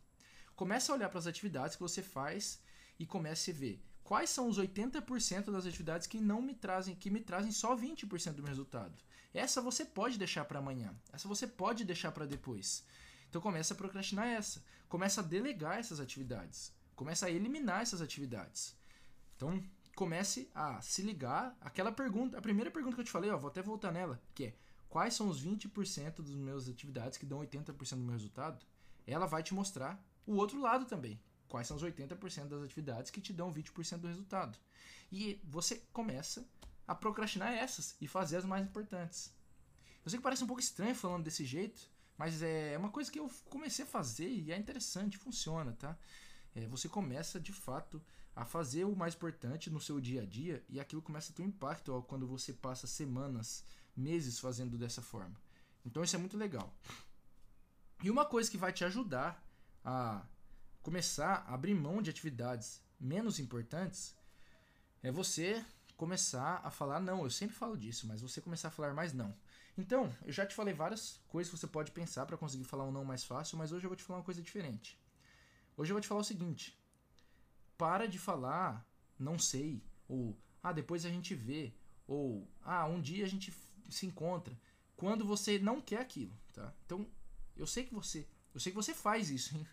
[0.56, 2.62] Comece a olhar para as atividades que você faz
[3.00, 7.10] e comece a ver quais são os 80% das atividades que não me trazem, que
[7.10, 8.94] me trazem só 20% do meu resultado.
[9.34, 10.94] Essa você pode deixar para amanhã.
[11.12, 12.84] Essa você pode deixar para depois.
[13.30, 14.64] Então começa a procrastinar essa.
[14.90, 16.74] Começa a delegar essas atividades.
[16.96, 18.76] Começa a eliminar essas atividades.
[19.36, 19.64] Então
[20.02, 23.52] comece a se ligar aquela pergunta, a primeira pergunta que eu te falei, ó, vou
[23.52, 24.56] até voltar nela, que é
[24.90, 28.66] quais são os 20% das minhas atividades que dão 80% do meu resultado?
[29.06, 33.22] Ela vai te mostrar o outro lado também quais são os 80% das atividades que
[33.22, 34.58] te dão 20% do resultado.
[35.12, 36.50] E você começa
[36.88, 39.32] a procrastinar essas e fazer as mais importantes.
[40.04, 41.80] Eu sei que parece um pouco estranho falando desse jeito,
[42.18, 45.96] mas é uma coisa que eu comecei a fazer e é interessante, funciona, tá?
[46.56, 48.02] É, você começa de fato
[48.36, 51.42] a fazer o mais importante no seu dia a dia e aquilo começa a ter
[51.42, 53.66] um impacto ó, quando você passa semanas,
[53.96, 55.36] meses fazendo dessa forma.
[55.86, 56.74] Então isso é muito legal.
[58.04, 59.44] E uma coisa que vai te ajudar
[59.84, 60.26] a
[60.82, 64.16] começar a abrir mão de atividades menos importantes
[65.04, 65.64] é você
[65.98, 67.24] começar a falar não.
[67.24, 69.36] Eu sempre falo disso, mas você começar a falar mais não.
[69.78, 72.92] Então, eu já te falei várias coisas que você pode pensar para conseguir falar um
[72.92, 75.00] não mais fácil, mas hoje eu vou te falar uma coisa diferente.
[75.78, 76.78] Hoje eu vou te falar o seguinte:
[77.82, 81.74] para de falar não sei, ou ah, depois a gente vê,
[82.08, 83.52] ou ah, um dia a gente
[83.90, 84.56] se encontra.
[84.96, 86.72] Quando você não quer aquilo, tá?
[86.86, 87.08] Então,
[87.58, 89.66] eu sei que você, eu sei que você faz isso, hein?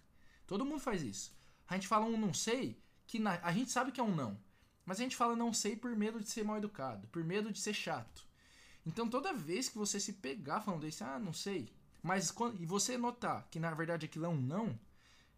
[0.46, 1.36] Todo mundo faz isso.
[1.68, 4.40] A gente fala um não sei, que na, a gente sabe que é um não.
[4.86, 7.60] Mas a gente fala não sei por medo de ser mal educado, por medo de
[7.60, 8.26] ser chato.
[8.86, 11.70] Então toda vez que você se pegar falando isso, ah, não sei,
[12.02, 14.80] mas quando, e você notar que na verdade aquilo é um não,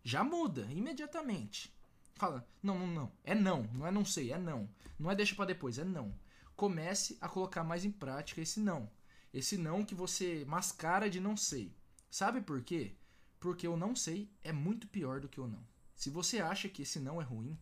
[0.04, 1.74] já muda imediatamente.
[2.20, 4.68] Fala, não, não, não, é não, não é não sei, é não.
[4.98, 6.14] Não é deixa para depois, é não.
[6.54, 8.90] Comece a colocar mais em prática esse não.
[9.32, 11.74] Esse não que você mascara de não sei.
[12.10, 12.92] Sabe por quê?
[13.40, 15.66] Porque o não sei é muito pior do que o não.
[15.96, 17.58] Se você acha que esse não é ruim,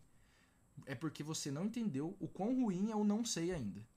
[0.85, 3.87] é porque você não entendeu o quão ruim é o não sei ainda.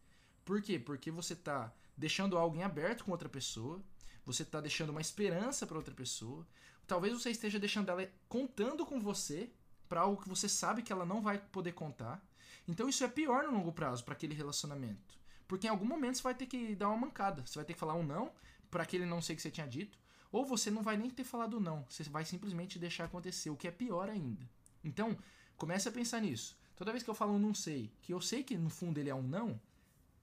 [0.45, 0.79] Por quê?
[0.79, 3.83] Porque você está deixando algo em aberto com outra pessoa,
[4.25, 6.47] você está deixando uma esperança para outra pessoa.
[6.87, 9.51] Talvez você esteja deixando ela contando com você
[9.93, 12.19] para algo que você sabe que ela não vai poder contar.
[12.67, 15.21] Então isso é pior no longo prazo para aquele relacionamento.
[15.47, 17.45] Porque em algum momento você vai ter que dar uma mancada.
[17.45, 18.33] Você vai ter que falar um não
[18.71, 19.99] para aquele não sei que você tinha dito.
[20.31, 23.69] Ou você não vai nem ter falado não, você vai simplesmente deixar acontecer, o que
[23.69, 24.49] é pior ainda.
[24.83, 25.15] Então,
[25.59, 26.57] comece a pensar nisso.
[26.75, 29.11] Toda vez que eu falo um não sei, que eu sei que no fundo ele
[29.11, 29.61] é um não,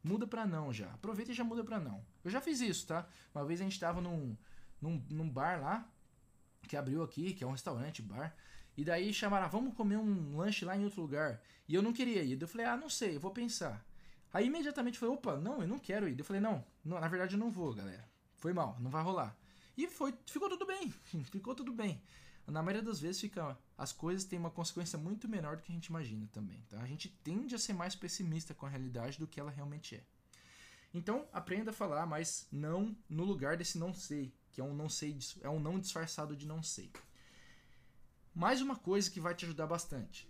[0.03, 0.91] muda para não já.
[0.93, 2.03] Aproveita e já muda para não.
[2.23, 3.07] Eu já fiz isso, tá?
[3.35, 4.35] Uma vez a gente tava num,
[4.81, 5.87] num, num bar lá,
[6.67, 8.35] que abriu aqui, que é um restaurante, bar.
[8.79, 11.41] E daí chamaram, ah, vamos comer um lanche lá em outro lugar.
[11.67, 12.41] E eu não queria ir.
[12.41, 13.85] Eu falei, ah, não sei, eu vou pensar.
[14.31, 16.17] Aí imediatamente falei, opa, não, eu não quero ir.
[16.17, 18.09] Eu falei, não, não na verdade eu não vou, galera.
[18.37, 19.37] Foi mal, não vai rolar.
[19.75, 20.93] E foi, ficou tudo bem.
[21.29, 22.01] ficou tudo bem.
[22.47, 25.75] Na maioria das vezes fica, as coisas têm uma consequência muito menor do que a
[25.75, 26.63] gente imagina também.
[26.69, 26.79] Tá?
[26.79, 30.03] A gente tende a ser mais pessimista com a realidade do que ela realmente é.
[30.93, 34.87] Então, aprenda a falar, mas não no lugar desse não sei, que é um não
[34.87, 36.89] sei, é um não disfarçado de não sei.
[38.39, 40.25] Mais uma coisa que vai te ajudar bastante.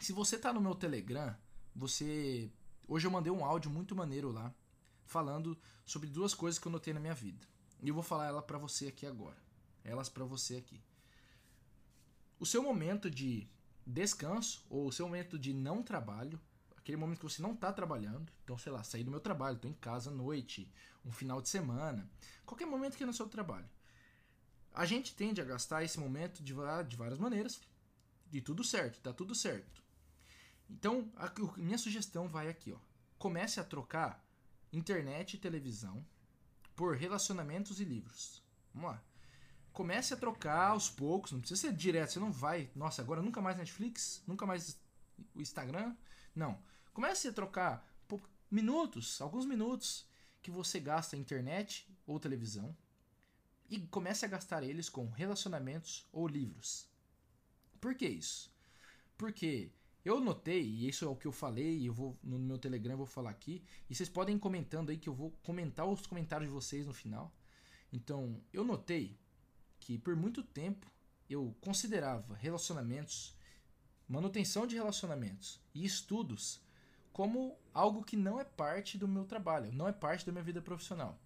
[0.00, 1.36] Se você tá no meu Telegram,
[1.72, 2.50] você
[2.88, 4.52] hoje eu mandei um áudio muito maneiro lá
[5.06, 7.46] falando sobre duas coisas que eu notei na minha vida.
[7.80, 9.40] E eu vou falar ela para você aqui agora.
[9.84, 10.82] Elas para você aqui.
[12.40, 13.48] O seu momento de
[13.86, 16.40] descanso ou o seu momento de não trabalho,
[16.76, 19.70] aquele momento que você não está trabalhando, então sei lá, sair do meu trabalho, estou
[19.70, 20.68] em casa à noite,
[21.04, 22.10] um final de semana,
[22.44, 23.70] qualquer momento que é no seu trabalho.
[24.74, 27.60] A gente tende a gastar esse momento de, de várias maneiras,
[28.28, 29.82] de tudo certo, tá tudo certo.
[30.68, 32.78] Então, a minha sugestão vai aqui, ó.
[33.16, 34.22] Comece a trocar
[34.72, 36.04] internet e televisão
[36.74, 38.42] por relacionamentos e livros.
[38.74, 39.02] Vamos lá.
[39.72, 43.40] Comece a trocar aos poucos, não precisa ser direto, você não vai, nossa, agora nunca
[43.40, 44.76] mais Netflix, nunca mais
[45.34, 45.94] o Instagram.
[46.34, 46.60] Não.
[46.92, 47.88] Comece a trocar
[48.50, 50.06] minutos, alguns minutos
[50.42, 52.76] que você gasta internet ou televisão
[53.68, 56.88] e comece a gastar eles com relacionamentos ou livros.
[57.80, 58.52] Por que isso?
[59.16, 59.70] Porque
[60.04, 63.06] eu notei, e isso é o que eu falei, eu vou no meu Telegram vou
[63.06, 66.54] falar aqui, e vocês podem ir comentando aí que eu vou comentar os comentários de
[66.54, 67.34] vocês no final.
[67.92, 69.18] Então, eu notei
[69.78, 70.90] que por muito tempo
[71.28, 73.34] eu considerava relacionamentos,
[74.06, 76.60] manutenção de relacionamentos e estudos
[77.12, 80.60] como algo que não é parte do meu trabalho, não é parte da minha vida
[80.60, 81.18] profissional.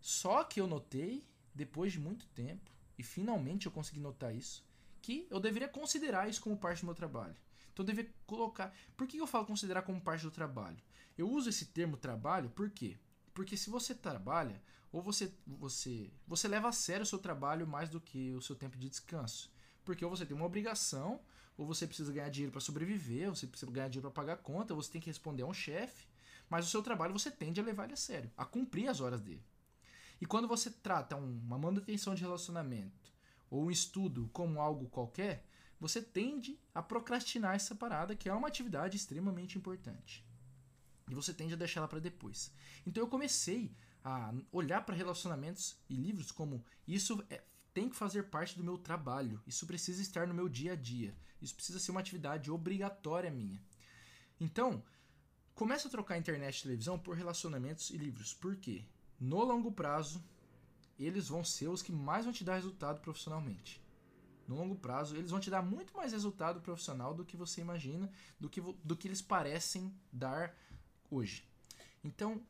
[0.00, 1.26] Só que eu notei,
[1.58, 4.64] depois de muito tempo, e finalmente eu consegui notar isso,
[5.02, 7.36] que eu deveria considerar isso como parte do meu trabalho.
[7.72, 8.72] Então eu deveria colocar.
[8.96, 10.78] Por que eu falo considerar como parte do trabalho?
[11.16, 12.96] Eu uso esse termo trabalho por quê?
[13.34, 17.88] Porque se você trabalha, ou você, você, você leva a sério o seu trabalho mais
[17.88, 19.52] do que o seu tempo de descanso.
[19.84, 21.20] Porque ou você tem uma obrigação,
[21.56, 24.42] ou você precisa ganhar dinheiro para sobreviver, ou você precisa ganhar dinheiro para pagar a
[24.42, 26.06] conta, ou você tem que responder a um chefe.
[26.48, 29.20] Mas o seu trabalho você tende a levar ele a sério, a cumprir as horas
[29.20, 29.42] dele.
[30.20, 33.12] E quando você trata uma manutenção de relacionamento
[33.50, 35.46] ou um estudo como algo qualquer,
[35.80, 40.24] você tende a procrastinar essa parada, que é uma atividade extremamente importante.
[41.08, 42.52] E você tende a deixar ela para depois.
[42.86, 48.24] Então eu comecei a olhar para relacionamentos e livros como isso é, tem que fazer
[48.24, 51.90] parte do meu trabalho, isso precisa estar no meu dia a dia, isso precisa ser
[51.90, 53.62] uma atividade obrigatória minha.
[54.40, 54.82] Então,
[55.54, 58.34] comece a trocar internet e televisão por relacionamentos e livros.
[58.34, 58.84] Por quê?
[59.18, 60.22] No longo prazo,
[60.98, 63.82] eles vão ser os que mais vão te dar resultado profissionalmente
[64.48, 68.10] no longo prazo, eles vão te dar muito mais resultado profissional do que você imagina,
[68.40, 70.56] do que, do que eles parecem dar
[71.10, 71.46] hoje.
[72.02, 72.42] Então,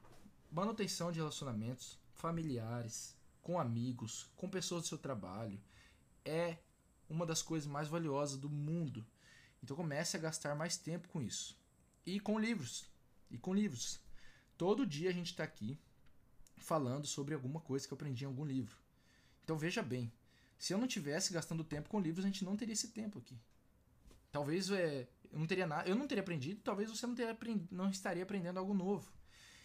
[0.50, 5.60] manutenção de relacionamentos familiares, com amigos, com pessoas do seu trabalho,
[6.24, 6.58] é
[7.10, 9.04] uma das coisas mais valiosas do mundo.
[9.60, 11.58] Então comece a gastar mais tempo com isso.
[12.06, 12.88] E com livros.
[13.28, 13.98] E com livros.
[14.56, 15.76] Todo dia a gente está aqui
[16.58, 18.76] falando sobre alguma coisa que eu aprendi em algum livro.
[19.44, 20.12] Então veja bem,
[20.58, 23.38] Se eu não tivesse gastando tempo com livros, a gente não teria esse tempo aqui.
[24.32, 27.38] Talvez é, eu não teria nada, eu não teria aprendido, talvez você não, teria
[27.70, 29.10] não estaria aprendendo algo novo.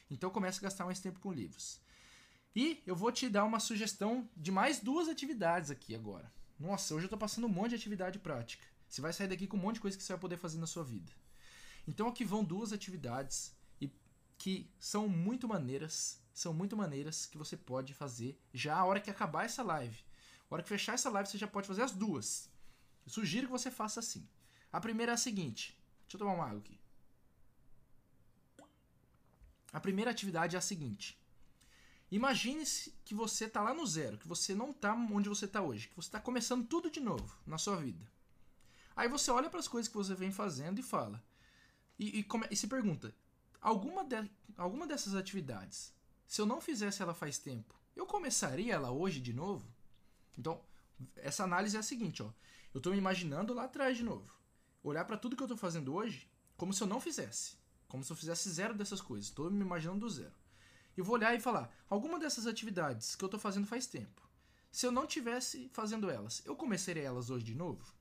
[0.10, 1.82] Então comece a gastar mais tempo com livros.
[2.56, 6.32] E eu vou te dar uma sugestão de mais duas atividades aqui agora.
[6.60, 8.64] Nossa, hoje eu estou passando um monte de atividade prática.
[8.88, 10.68] Você vai sair daqui com um monte de coisa que você vai poder fazer na
[10.68, 11.12] sua vida.
[11.88, 13.52] Então aqui vão duas atividades
[13.82, 13.92] e
[14.38, 19.12] que são muito maneiras, são muito maneiras que você pode fazer já a hora que
[19.12, 20.04] acabar essa live.
[20.50, 22.50] A hora que fechar essa live você já pode fazer as duas.
[23.06, 24.28] Eu sugiro que você faça assim.
[24.72, 25.78] A primeira é a seguinte.
[26.04, 26.80] Deixa eu tomar uma água aqui.
[29.72, 31.18] A primeira atividade é a seguinte.
[32.12, 32.64] Imagine
[33.04, 35.96] que você está lá no zero, que você não está onde você está hoje, que
[35.96, 38.08] você está começando tudo de novo na sua vida.
[38.96, 41.24] Aí você olha para as coisas que você vem fazendo e fala.
[41.98, 43.16] E, e, come, e se pergunta:
[43.60, 45.92] alguma, de, alguma dessas atividades,
[46.28, 49.68] se eu não fizesse ela faz tempo, eu começaria ela hoje de novo?
[50.38, 50.62] Então,
[51.16, 52.32] essa análise é a seguinte: ó,
[52.74, 54.34] eu estou me imaginando lá atrás de novo
[54.84, 57.58] olhar para tudo que eu estou fazendo hoje como se eu não fizesse.
[57.88, 59.28] Como se eu fizesse zero dessas coisas.
[59.30, 60.34] Estou me imaginando do zero.
[60.98, 64.22] E vou olhar e falar: alguma dessas atividades que eu estou fazendo faz tempo.
[64.72, 67.94] Se eu não tivesse fazendo elas, eu começaria elas hoje de novo?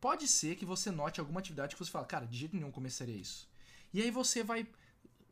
[0.00, 3.16] Pode ser que você note alguma atividade que você fala, cara, de jeito nenhum começaria
[3.16, 3.48] isso.
[3.92, 4.68] E aí você vai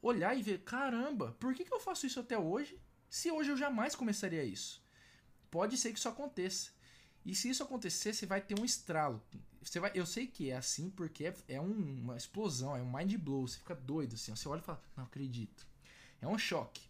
[0.07, 2.81] olhar e ver, caramba, por que, que eu faço isso até hoje?
[3.09, 4.85] Se hoje eu jamais começaria isso.
[5.51, 6.71] Pode ser que isso aconteça.
[7.25, 9.23] E se isso acontecer, você vai ter um estralo.
[9.63, 12.93] Você vai, eu sei que é assim porque é, é um, uma explosão, é um
[12.93, 13.47] mind blow.
[13.47, 14.35] Você fica doido assim.
[14.35, 15.67] Você olha e fala, não acredito.
[16.21, 16.83] É um choque.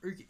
[0.00, 0.28] Porque,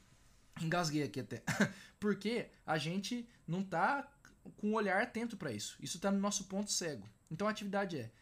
[0.61, 1.43] engasguei aqui até.
[1.99, 4.11] porque a gente não tá
[4.57, 5.77] com um olhar atento para isso.
[5.81, 7.09] Isso tá no nosso ponto cego.
[7.31, 8.13] Então a atividade é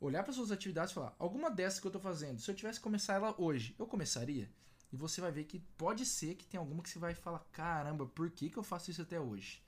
[0.00, 2.78] olhar para suas atividades e falar: alguma dessas que eu tô fazendo, se eu tivesse
[2.78, 4.50] que começar ela hoje, eu começaria?
[4.92, 8.06] E você vai ver que pode ser que tem alguma que você vai falar: caramba,
[8.06, 9.62] por que, que eu faço isso até hoje?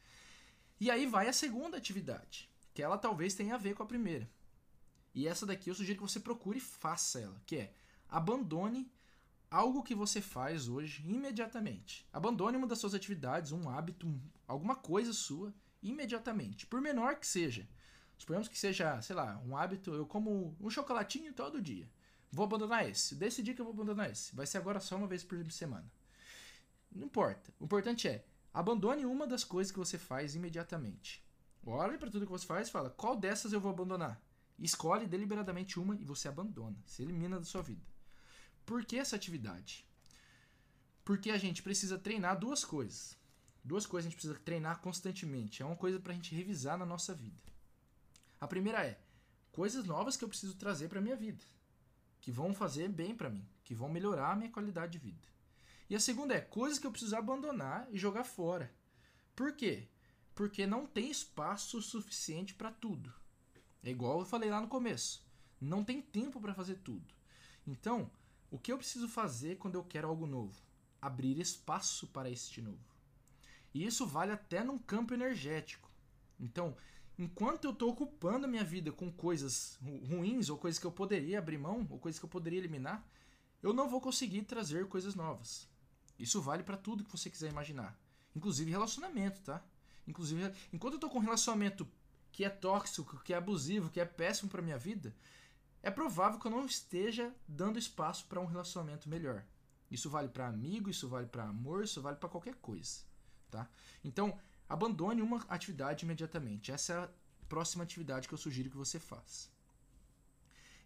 [0.81, 4.29] E aí vai a segunda atividade, que ela talvez tenha a ver com a primeira.
[5.14, 7.73] E essa daqui eu sugiro que você procure e faça ela, que é
[8.09, 8.90] abandone
[9.51, 12.07] algo que você faz hoje imediatamente.
[12.12, 14.12] Abandone uma das suas atividades, um hábito,
[14.49, 17.68] alguma coisa sua imediatamente, por menor que seja.
[18.22, 21.90] Suponhamos que seja, sei lá, um hábito, eu como um chocolatinho todo dia.
[22.30, 23.16] Vou abandonar esse.
[23.16, 24.32] Decidi que eu vou abandonar esse.
[24.32, 25.90] Vai ser agora só uma vez por semana.
[26.92, 27.52] Não importa.
[27.58, 31.20] O importante é Abandone uma das coisas que você faz imediatamente.
[31.66, 34.22] Olhe para tudo que você faz e fala: qual dessas eu vou abandonar?
[34.56, 37.85] Escolhe deliberadamente uma e você abandona, se elimina da sua vida.
[38.64, 39.85] Por que essa atividade?
[41.04, 43.18] Porque a gente precisa treinar duas coisas.
[43.64, 45.61] Duas coisas a gente precisa treinar constantemente.
[45.61, 47.52] É uma coisa para a gente revisar na nossa vida.
[48.42, 48.98] A primeira é
[49.52, 51.44] coisas novas que eu preciso trazer para minha vida,
[52.20, 55.28] que vão fazer bem para mim, que vão melhorar a minha qualidade de vida.
[55.88, 58.68] E a segunda é coisas que eu preciso abandonar e jogar fora.
[59.37, 59.87] Por quê?
[60.35, 63.14] Porque não tem espaço suficiente para tudo.
[63.81, 65.24] É igual eu falei lá no começo.
[65.61, 67.14] Não tem tempo para fazer tudo.
[67.64, 68.11] Então,
[68.50, 70.61] o que eu preciso fazer quando eu quero algo novo?
[71.00, 72.92] Abrir espaço para este novo.
[73.72, 75.88] E isso vale até num campo energético.
[76.40, 76.76] Então,
[77.18, 81.38] enquanto eu estou ocupando a minha vida com coisas ruins, ou coisas que eu poderia
[81.38, 83.07] abrir mão, ou coisas que eu poderia eliminar,
[83.62, 85.68] eu não vou conseguir trazer coisas novas.
[86.18, 87.98] Isso vale para tudo que você quiser imaginar.
[88.35, 89.64] Inclusive relacionamento, tá?
[90.07, 91.88] Inclusive, enquanto eu tô com um relacionamento
[92.33, 95.14] que é tóxico, que é abusivo, que é péssimo para minha vida,
[95.83, 99.44] é provável que eu não esteja dando espaço para um relacionamento melhor.
[99.90, 103.01] Isso vale para amigo, isso vale para amor, isso vale para qualquer coisa,
[103.51, 103.68] tá?
[104.03, 104.38] Então,
[104.72, 106.72] abandone uma atividade imediatamente.
[106.72, 107.11] Essa é a
[107.48, 109.48] próxima atividade que eu sugiro que você faça.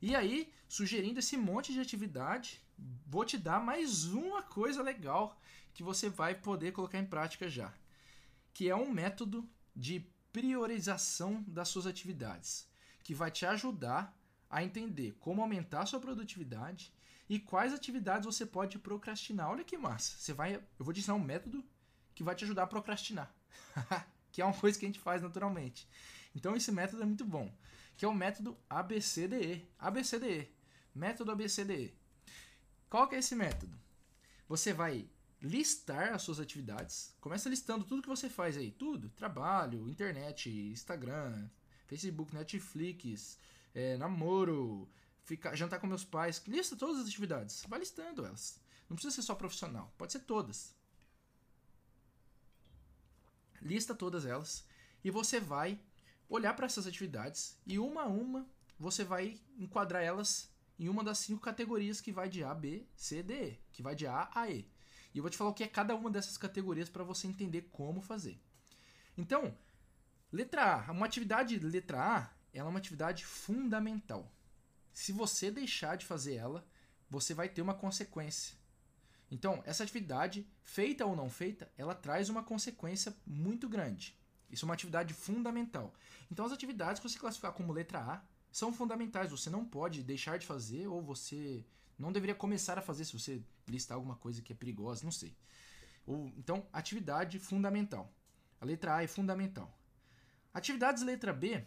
[0.03, 2.61] E aí, sugerindo esse monte de atividade,
[3.07, 5.41] vou te dar mais uma coisa legal
[5.73, 7.73] que você vai poder colocar em prática já,
[8.53, 12.69] que é um método de priorização das suas atividades,
[13.05, 14.15] que vai te ajudar
[14.51, 16.93] a entender como aumentar a sua produtividade
[17.29, 19.51] e quais atividades você pode procrastinar.
[19.51, 20.17] Olha que massa!
[20.19, 21.65] Você vai, eu vou te ensinar um método
[22.15, 23.33] que vai te ajudar a procrastinar,
[24.33, 25.89] que é uma coisa que a gente faz naturalmente.
[26.35, 27.53] Então esse método é muito bom,
[27.97, 29.67] que é o método ABCDE.
[29.79, 30.51] ABCDE,
[30.95, 31.95] método ABCDE.
[32.89, 33.77] Qual que é esse método?
[34.49, 35.09] Você vai
[35.41, 41.49] listar as suas atividades, começa listando tudo que você faz aí, tudo, trabalho, internet, Instagram,
[41.87, 43.39] Facebook, Netflix,
[43.75, 44.89] é, namoro,
[45.25, 48.61] ficar, jantar com meus pais, lista todas as atividades, vai listando elas.
[48.89, 50.76] Não precisa ser só profissional, pode ser todas.
[53.67, 54.65] Lista todas elas
[55.05, 55.79] e você vai
[56.29, 58.47] olhar para essas atividades e uma a uma
[58.79, 63.23] você vai enquadrar elas em uma das cinco categorias que vai de A, B, C,
[63.23, 64.69] D, E, que vai de A a E.
[65.15, 67.63] E eu vou te falar o que é cada uma dessas categorias para você entender
[67.73, 68.39] como fazer.
[69.17, 69.57] Então,
[70.33, 70.93] Letra A.
[70.93, 74.31] Uma atividade letra A, ela é uma atividade fundamental.
[74.93, 76.67] Se você deixar de fazer ela,
[77.09, 78.57] você vai ter uma consequência.
[79.31, 84.17] Então, essa atividade, feita ou não feita, ela traz uma consequência muito grande.
[84.51, 85.93] Isso é uma atividade fundamental.
[86.31, 88.23] Então, as atividades que você classificar como letra A
[88.53, 89.31] são fundamentais.
[89.31, 91.65] Você não pode deixar de fazer ou você
[91.99, 95.37] não deveria começar a fazer se você listar alguma coisa que é perigosa, não sei.
[96.07, 98.13] Ou, então, atividade fundamental.
[98.61, 99.77] A letra A é fundamental.
[100.55, 101.67] Atividades letra B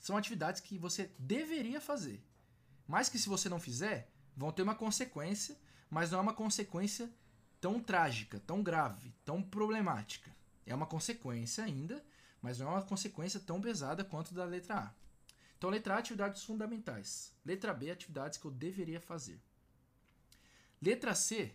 [0.00, 2.24] são atividades que você deveria fazer.
[2.86, 5.56] Mas que se você não fizer, vão ter uma consequência,
[5.90, 7.10] mas não é uma consequência
[7.60, 10.30] tão trágica, tão grave, tão problemática.
[10.66, 12.04] É uma consequência ainda,
[12.40, 14.94] mas não é uma consequência tão pesada quanto da letra A.
[15.56, 17.32] Então, letra A, atividades fundamentais.
[17.44, 19.40] Letra B, atividades que eu deveria fazer.
[20.80, 21.54] Letra C,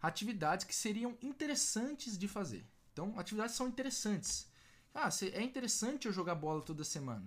[0.00, 2.64] atividades que seriam interessantes de fazer.
[2.92, 4.48] Então, atividades são interessantes.
[4.94, 7.24] Ah, é interessante eu jogar bola toda semana.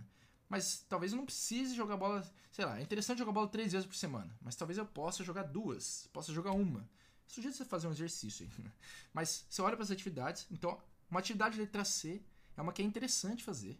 [0.49, 2.23] Mas talvez eu não precise jogar bola.
[2.51, 4.35] Sei lá, é interessante jogar bola três vezes por semana.
[4.41, 6.87] Mas talvez eu possa jogar duas, possa jogar uma.
[7.27, 8.63] Sujeito você fazer um exercício aí.
[8.63, 8.71] Né?
[9.13, 10.47] Mas você olha para as atividades.
[10.51, 10.79] Então,
[11.09, 12.21] uma atividade letra C
[12.55, 13.79] é uma que é interessante fazer.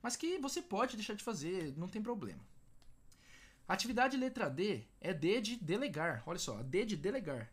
[0.00, 2.40] Mas que você pode deixar de fazer, não tem problema.
[3.66, 6.22] atividade letra D é D de delegar.
[6.26, 7.52] Olha só, D de delegar.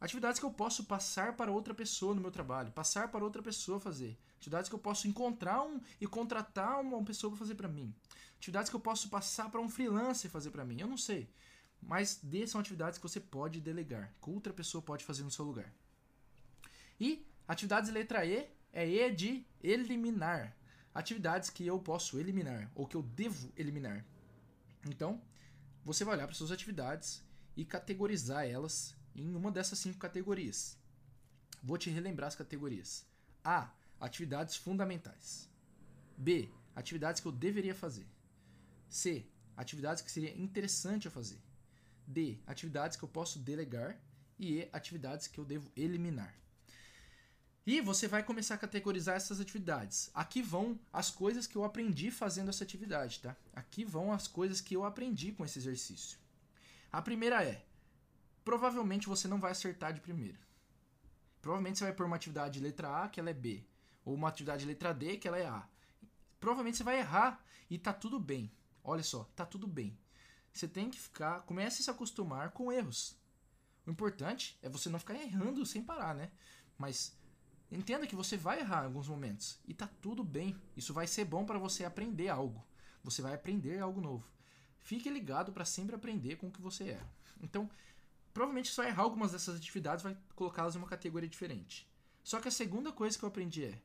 [0.00, 3.80] Atividades que eu posso passar para outra pessoa no meu trabalho, passar para outra pessoa
[3.80, 4.16] fazer.
[4.36, 7.92] Atividades que eu posso encontrar um e contratar uma pessoa para fazer para mim.
[8.36, 10.80] Atividades que eu posso passar para um freelancer fazer para mim.
[10.80, 11.28] Eu não sei.
[11.82, 15.44] Mas D são atividades que você pode delegar, que outra pessoa pode fazer no seu
[15.44, 15.72] lugar.
[17.00, 20.56] E atividades letra E é E de eliminar.
[20.94, 24.04] Atividades que eu posso eliminar ou que eu devo eliminar.
[24.88, 25.20] Então,
[25.84, 27.22] você vai olhar para suas atividades
[27.56, 30.76] e categorizar elas em uma dessas cinco categorias.
[31.62, 33.04] Vou te relembrar as categorias.
[33.44, 33.70] A.
[34.00, 35.48] Atividades fundamentais.
[36.16, 36.48] B.
[36.74, 38.06] Atividades que eu deveria fazer.
[38.88, 39.26] C.
[39.56, 41.40] Atividades que seria interessante eu fazer.
[42.06, 42.38] D.
[42.46, 43.98] Atividades que eu posso delegar.
[44.38, 44.68] E E.
[44.72, 46.34] Atividades que eu devo eliminar.
[47.66, 50.10] E você vai começar a categorizar essas atividades.
[50.14, 53.36] Aqui vão as coisas que eu aprendi fazendo essa atividade, tá?
[53.52, 56.18] Aqui vão as coisas que eu aprendi com esse exercício.
[56.90, 57.62] A primeira é
[58.48, 60.38] provavelmente você não vai acertar de primeira.
[61.38, 63.62] Provavelmente você vai pôr uma atividade letra A que ela é B,
[64.06, 65.68] ou uma atividade letra D que ela é A.
[66.40, 68.50] Provavelmente você vai errar e tá tudo bem.
[68.82, 69.98] Olha só, tá tudo bem.
[70.50, 73.18] Você tem que ficar, comece a se acostumar com erros.
[73.86, 76.30] O importante é você não ficar errando sem parar, né?
[76.78, 77.14] Mas
[77.70, 80.58] entenda que você vai errar em alguns momentos e tá tudo bem.
[80.74, 82.64] Isso vai ser bom para você aprender algo.
[83.04, 84.26] Você vai aprender algo novo.
[84.78, 87.12] Fique ligado para sempre aprender com o que você erra.
[87.42, 87.70] Então,
[88.38, 91.90] provavelmente vai errar algumas dessas atividades, vai colocá-las em uma categoria diferente.
[92.22, 93.82] Só que a segunda coisa que eu aprendi é: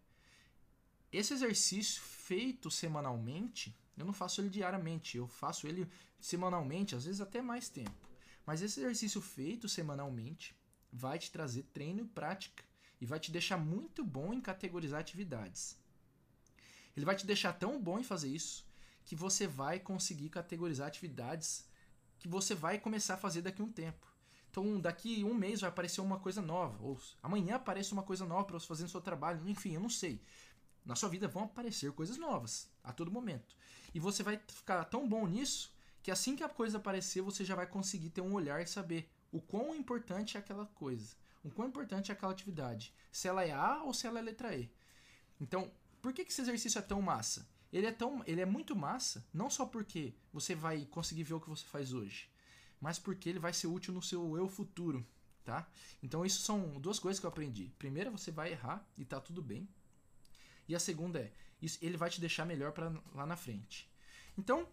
[1.12, 5.89] esse exercício feito semanalmente, eu não faço ele diariamente, eu faço ele
[6.20, 8.08] semanalmente, às vezes até mais tempo.
[8.45, 10.56] Mas esse exercício feito semanalmente
[10.91, 12.64] vai te trazer treino e prática
[13.01, 15.80] e vai te deixar muito bom em categorizar atividades.
[16.95, 18.68] Ele vai te deixar tão bom em fazer isso
[19.04, 21.68] que você vai conseguir categorizar atividades
[22.20, 24.12] que você vai começar a fazer daqui a um tempo.
[24.54, 26.78] Então, daqui um mês vai aparecer uma coisa nova.
[26.80, 29.41] Ou amanhã aparece uma coisa nova para você fazer no seu trabalho.
[29.49, 30.22] Enfim, eu não sei.
[30.86, 33.58] Na sua vida vão aparecer coisas novas a todo momento.
[33.95, 35.74] E você vai ficar tão bom nisso
[36.04, 39.10] que assim que a coisa aparecer, você já vai conseguir ter um olhar e saber
[39.32, 41.16] o quão importante é aquela coisa.
[41.43, 42.93] O quão importante é aquela atividade.
[43.12, 44.72] Se ela é A ou se ela é letra E.
[45.41, 47.49] Então, por que, que esse exercício é tão massa?
[47.72, 51.41] Ele é, tão, ele é muito massa, não só porque você vai conseguir ver o
[51.41, 52.30] que você faz hoje,
[52.84, 55.07] mas porque ele vai ser útil no seu eu futuro,
[55.45, 55.65] tá?
[56.03, 57.71] Então isso são duas coisas que eu aprendi.
[57.79, 59.69] Primeira, você vai errar e tá tudo bem.
[60.67, 61.31] E a segunda é,
[61.61, 63.89] isso, ele vai te deixar melhor para lá na frente.
[64.38, 64.67] Então,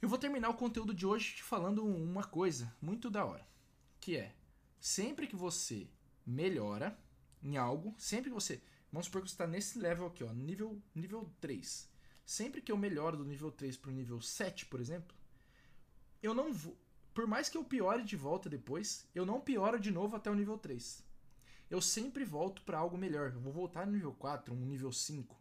[0.00, 3.46] eu vou terminar o conteúdo de hoje te falando uma coisa muito da hora,
[4.00, 4.34] que é
[4.80, 5.86] sempre que você
[6.24, 6.98] melhora
[7.42, 10.80] em algo, sempre que você, vamos supor que você está nesse level aqui, ó, nível
[10.94, 11.90] nível 3.
[12.24, 15.14] Sempre que eu melhoro do nível 3 para o nível 7, por exemplo,
[16.22, 16.74] eu não vou
[17.14, 20.34] por mais que eu piore de volta depois, eu não pioro de novo até o
[20.34, 21.02] nível 3.
[21.70, 23.32] Eu sempre volto para algo melhor.
[23.32, 25.40] Eu vou voltar no nível 4, um nível 5.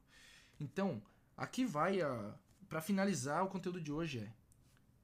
[0.59, 1.01] Então,
[1.35, 2.35] aqui vai a
[2.69, 4.33] para finalizar o conteúdo de hoje é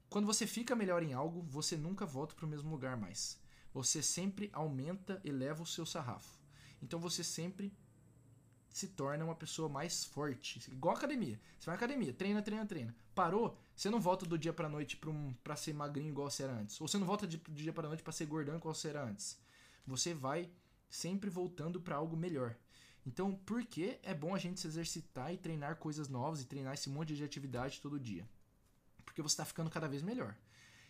[0.09, 3.39] quando você fica melhor em algo, você nunca volta para o mesmo lugar mais.
[3.71, 6.39] Você sempre aumenta, eleva o seu sarrafo.
[6.81, 7.71] Então você sempre
[8.69, 10.61] se torna uma pessoa mais forte.
[10.71, 11.39] Igual academia.
[11.59, 12.95] Você vai na academia, treina, treina, treina.
[13.15, 16.43] Parou, você não volta do dia pra noite pra, um, pra ser magrinho igual você
[16.43, 16.79] era antes.
[16.79, 19.37] Ou você não volta do dia pra noite pra ser gordão igual você era antes.
[19.85, 20.49] Você vai
[20.89, 22.55] sempre voltando para algo melhor.
[23.05, 26.73] Então, por que é bom a gente se exercitar e treinar coisas novas e treinar
[26.73, 28.27] esse monte de atividade todo dia?
[29.05, 30.35] Porque você está ficando cada vez melhor.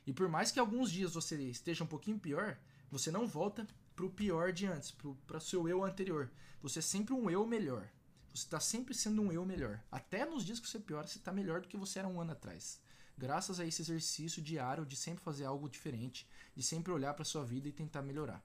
[0.06, 2.58] E por mais que alguns dias você esteja um pouquinho pior,
[2.92, 3.66] você não volta
[4.00, 4.96] para o pior de antes,
[5.28, 6.32] para o seu eu anterior.
[6.62, 7.86] Você é sempre um eu melhor.
[8.34, 9.84] Você está sempre sendo um eu melhor.
[9.92, 12.32] Até nos dias que você piora, você está melhor do que você era um ano
[12.32, 12.80] atrás.
[13.18, 16.26] Graças a esse exercício diário de sempre fazer algo diferente,
[16.56, 18.42] de sempre olhar para sua vida e tentar melhorar.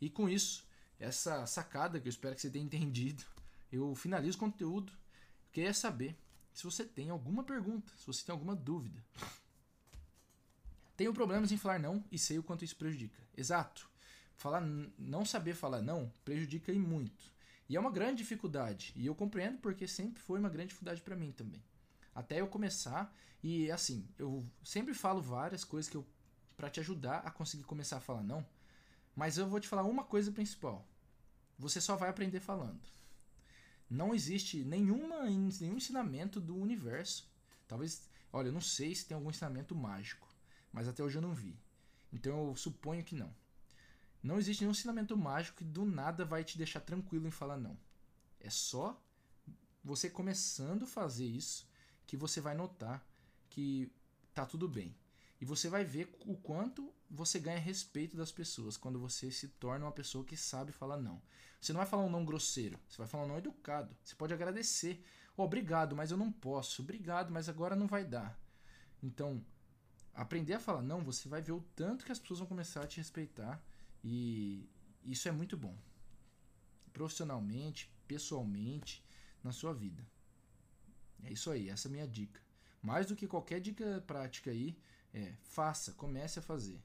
[0.00, 0.66] E com isso,
[0.98, 3.22] essa sacada que eu espero que você tenha entendido,
[3.70, 4.90] eu finalizo o conteúdo.
[4.92, 6.18] Eu queria saber
[6.54, 9.04] se você tem alguma pergunta, se você tem alguma dúvida.
[10.96, 13.20] Tenho problemas em falar não e sei o quanto isso prejudica.
[13.36, 13.89] Exato.
[14.40, 14.62] Falar
[14.98, 17.30] não saber falar não prejudica e muito.
[17.68, 18.90] E é uma grande dificuldade.
[18.96, 21.62] E eu compreendo porque sempre foi uma grande dificuldade para mim também.
[22.14, 26.06] Até eu começar e assim, eu sempre falo várias coisas que eu
[26.56, 28.42] para te ajudar a conseguir começar a falar não.
[29.14, 30.88] Mas eu vou te falar uma coisa principal.
[31.58, 32.80] Você só vai aprender falando.
[33.90, 37.30] Não existe nenhuma, nenhum ensinamento do universo.
[37.68, 40.26] Talvez, olha, eu não sei se tem algum ensinamento mágico,
[40.72, 41.60] mas até hoje eu não vi.
[42.10, 43.38] Então eu suponho que não.
[44.22, 47.78] Não existe nenhum ensinamento mágico que do nada vai te deixar tranquilo em falar não.
[48.38, 49.00] É só
[49.82, 51.68] você começando a fazer isso
[52.06, 53.04] que você vai notar
[53.48, 53.90] que
[54.34, 54.94] tá tudo bem.
[55.40, 59.86] E você vai ver o quanto você ganha respeito das pessoas quando você se torna
[59.86, 61.20] uma pessoa que sabe falar não.
[61.60, 63.96] Você não vai falar um não grosseiro, você vai falar um não educado.
[64.02, 65.02] Você pode agradecer.
[65.36, 66.82] Oh, obrigado, mas eu não posso.
[66.82, 68.38] Obrigado, mas agora não vai dar.
[69.02, 69.42] Então,
[70.14, 72.86] aprender a falar não, você vai ver o tanto que as pessoas vão começar a
[72.86, 73.62] te respeitar
[74.02, 74.68] e
[75.04, 75.76] isso é muito bom.
[76.92, 79.04] Profissionalmente, pessoalmente,
[79.42, 80.06] na sua vida.
[81.22, 82.40] É isso aí, essa é a minha dica.
[82.82, 84.78] Mais do que qualquer dica prática aí,
[85.12, 86.80] é faça, comece a fazer.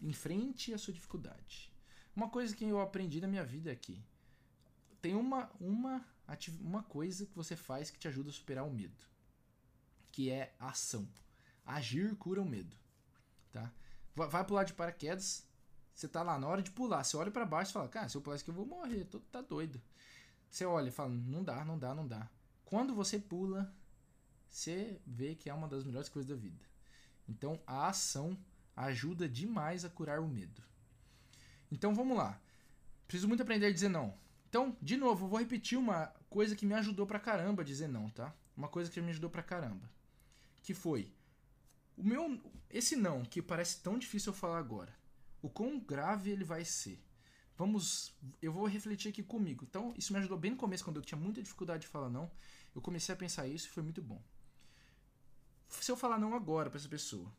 [0.00, 1.72] Enfrente a sua dificuldade.
[2.14, 3.78] Uma coisa que eu aprendi na minha vida é
[5.00, 6.04] tem uma, uma,
[6.60, 9.04] uma coisa que você faz que te ajuda a superar o medo,
[10.10, 11.08] que é ação.
[11.64, 12.76] Agir cura o medo.
[13.52, 13.72] Tá?
[14.14, 15.46] Vai pular de paraquedas,
[16.00, 18.16] você tá lá na hora de pular, você olha para baixo e fala, cara, se
[18.16, 19.80] eu pular isso aqui eu vou morrer, tô, tá doido.
[20.48, 22.28] Você olha e fala, não dá, não dá, não dá.
[22.64, 23.72] Quando você pula,
[24.48, 26.64] você vê que é uma das melhores coisas da vida.
[27.28, 28.36] Então a ação
[28.74, 30.62] ajuda demais a curar o medo.
[31.70, 32.40] Então vamos lá.
[33.06, 34.14] Preciso muito aprender a dizer não.
[34.48, 37.88] Então, de novo, eu vou repetir uma coisa que me ajudou pra caramba a dizer
[37.88, 38.34] não, tá?
[38.56, 39.88] Uma coisa que me ajudou pra caramba.
[40.62, 41.12] Que foi
[41.96, 42.40] o meu
[42.70, 44.99] esse não que parece tão difícil eu falar agora
[45.42, 47.02] o quão grave ele vai ser.
[47.56, 49.66] Vamos, eu vou refletir aqui comigo.
[49.68, 52.30] Então, isso me ajudou bem no começo, quando eu tinha muita dificuldade de falar não.
[52.74, 54.22] Eu comecei a pensar isso e foi muito bom.
[55.68, 57.30] Se eu falar não agora para essa pessoa,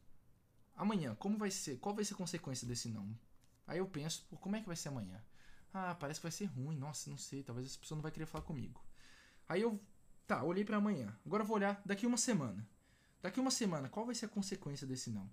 [0.75, 1.77] amanhã, como vai ser?
[1.77, 3.17] Qual vai ser a consequência desse não?
[3.67, 5.21] Aí eu penso, como é que vai ser amanhã?
[5.73, 6.77] Ah, parece que vai ser ruim.
[6.77, 8.83] Nossa, não sei, talvez essa pessoa não vai querer falar comigo.
[9.47, 9.79] Aí eu,
[10.27, 11.17] tá, olhei para amanhã.
[11.25, 12.67] Agora eu vou olhar daqui uma semana.
[13.21, 15.29] Daqui uma semana, qual vai ser a consequência desse não?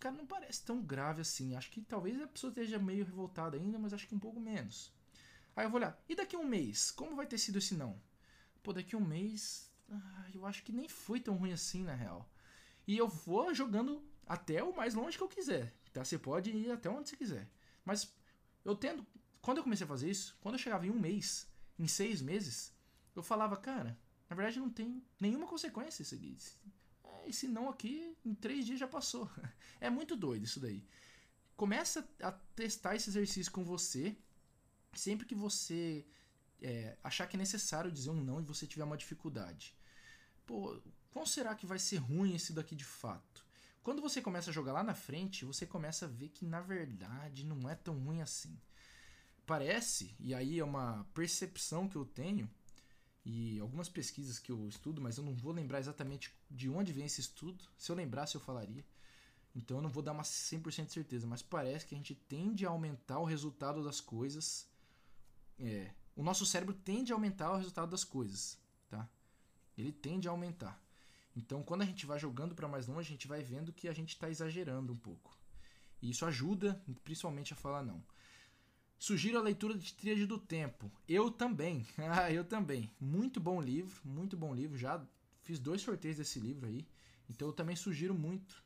[0.00, 1.56] Cara, não parece tão grave assim.
[1.56, 4.92] Acho que talvez a pessoa esteja meio revoltada ainda, mas acho que um pouco menos.
[5.54, 6.90] Aí eu vou olhar, e daqui a um mês?
[6.90, 8.00] Como vai ter sido esse não?
[8.62, 11.94] Pô, daqui a um mês, ah, eu acho que nem foi tão ruim assim, na
[11.94, 12.30] real.
[12.86, 15.72] E eu vou jogando até o mais longe que eu quiser.
[15.92, 16.04] Tá?
[16.04, 17.48] Você pode ir até onde você quiser.
[17.84, 18.12] Mas
[18.64, 19.06] eu tendo.
[19.40, 22.74] Quando eu comecei a fazer isso, quando eu chegava em um mês, em seis meses,
[23.14, 26.36] eu falava, cara, na verdade não tem nenhuma consequência isso aqui.
[27.26, 29.30] É, esse não aqui, em três dias já passou.
[29.78, 30.82] É muito doido isso daí.
[31.54, 34.16] Começa a testar esse exercício com você.
[34.94, 36.06] Sempre que você
[36.62, 39.76] é, achar que é necessário dizer um não e você tiver uma dificuldade.
[40.46, 43.44] Pô, qual será que vai ser ruim esse daqui de fato?
[43.82, 47.44] Quando você começa a jogar lá na frente, você começa a ver que na verdade
[47.44, 48.58] não é tão ruim assim.
[49.44, 52.50] Parece, e aí é uma percepção que eu tenho,
[53.28, 57.06] e algumas pesquisas que eu estudo, mas eu não vou lembrar exatamente de onde vem
[57.06, 57.64] esse estudo.
[57.76, 58.84] Se eu lembrasse, eu falaria.
[59.52, 62.64] Então eu não vou dar uma 100% de certeza, mas parece que a gente tende
[62.64, 64.70] a aumentar o resultado das coisas.
[65.58, 69.08] É, o nosso cérebro tende a aumentar o resultado das coisas, tá?
[69.76, 70.80] Ele tende a aumentar.
[71.34, 73.92] Então, quando a gente vai jogando para mais longe, a gente vai vendo que a
[73.92, 75.36] gente está exagerando um pouco.
[76.00, 78.00] E isso ajuda, principalmente, a falar não.
[78.98, 80.90] Sugiro a leitura de Tríade do Tempo.
[81.06, 81.86] Eu também.
[81.98, 82.90] Ah, eu também.
[83.00, 84.76] Muito bom livro, muito bom livro.
[84.76, 85.04] Já
[85.42, 86.86] fiz dois sorteios desse livro aí.
[87.28, 88.62] Então eu também sugiro muito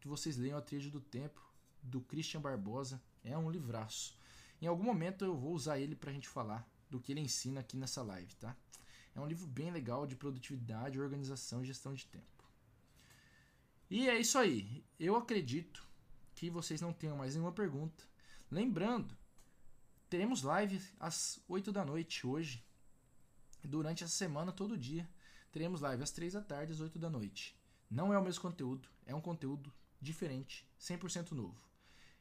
[0.00, 1.40] que vocês leiam a Tríade do Tempo,
[1.82, 3.02] do Christian Barbosa.
[3.24, 4.16] É um livraço.
[4.60, 7.76] Em algum momento eu vou usar ele pra gente falar do que ele ensina aqui
[7.76, 8.56] nessa live, tá?
[9.14, 12.26] É um livro bem legal de produtividade, organização e gestão de tempo.
[13.90, 14.84] E é isso aí.
[14.98, 15.86] Eu acredito
[16.34, 18.04] que vocês não tenham mais nenhuma pergunta.
[18.50, 19.16] Lembrando
[20.12, 22.62] teremos live às 8 da noite hoje.
[23.64, 25.08] Durante essa semana, todo dia,
[25.50, 27.58] teremos live às 3 da tarde, às 8 da noite.
[27.90, 31.58] Não é o mesmo conteúdo, é um conteúdo diferente, 100% novo.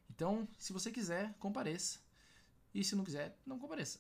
[0.09, 1.99] Então, se você quiser, compareça.
[2.73, 3.99] E se não quiser, não compareça.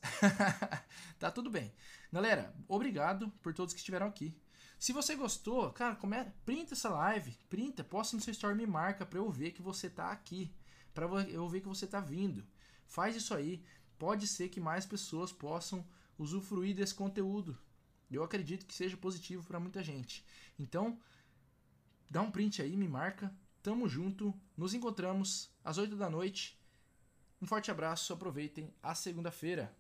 [1.19, 1.73] tá tudo bem.
[2.13, 4.33] Galera, obrigado por todos que estiveram aqui.
[4.79, 6.15] Se você gostou, cara, come...
[6.45, 9.89] printa essa live, printa, posta no seu story, me marca para eu ver que você
[9.89, 10.49] tá aqui,
[10.93, 12.47] para eu ver que você tá vindo.
[12.91, 13.63] Faz isso aí.
[14.01, 15.85] Pode ser que mais pessoas possam
[16.17, 17.55] usufruir desse conteúdo.
[18.09, 20.25] Eu acredito que seja positivo para muita gente.
[20.57, 20.99] Então,
[22.09, 23.31] dá um print aí, me marca.
[23.61, 24.33] Tamo junto.
[24.57, 26.59] Nos encontramos às 8 da noite.
[27.39, 29.71] Um forte abraço, aproveitem a segunda-feira.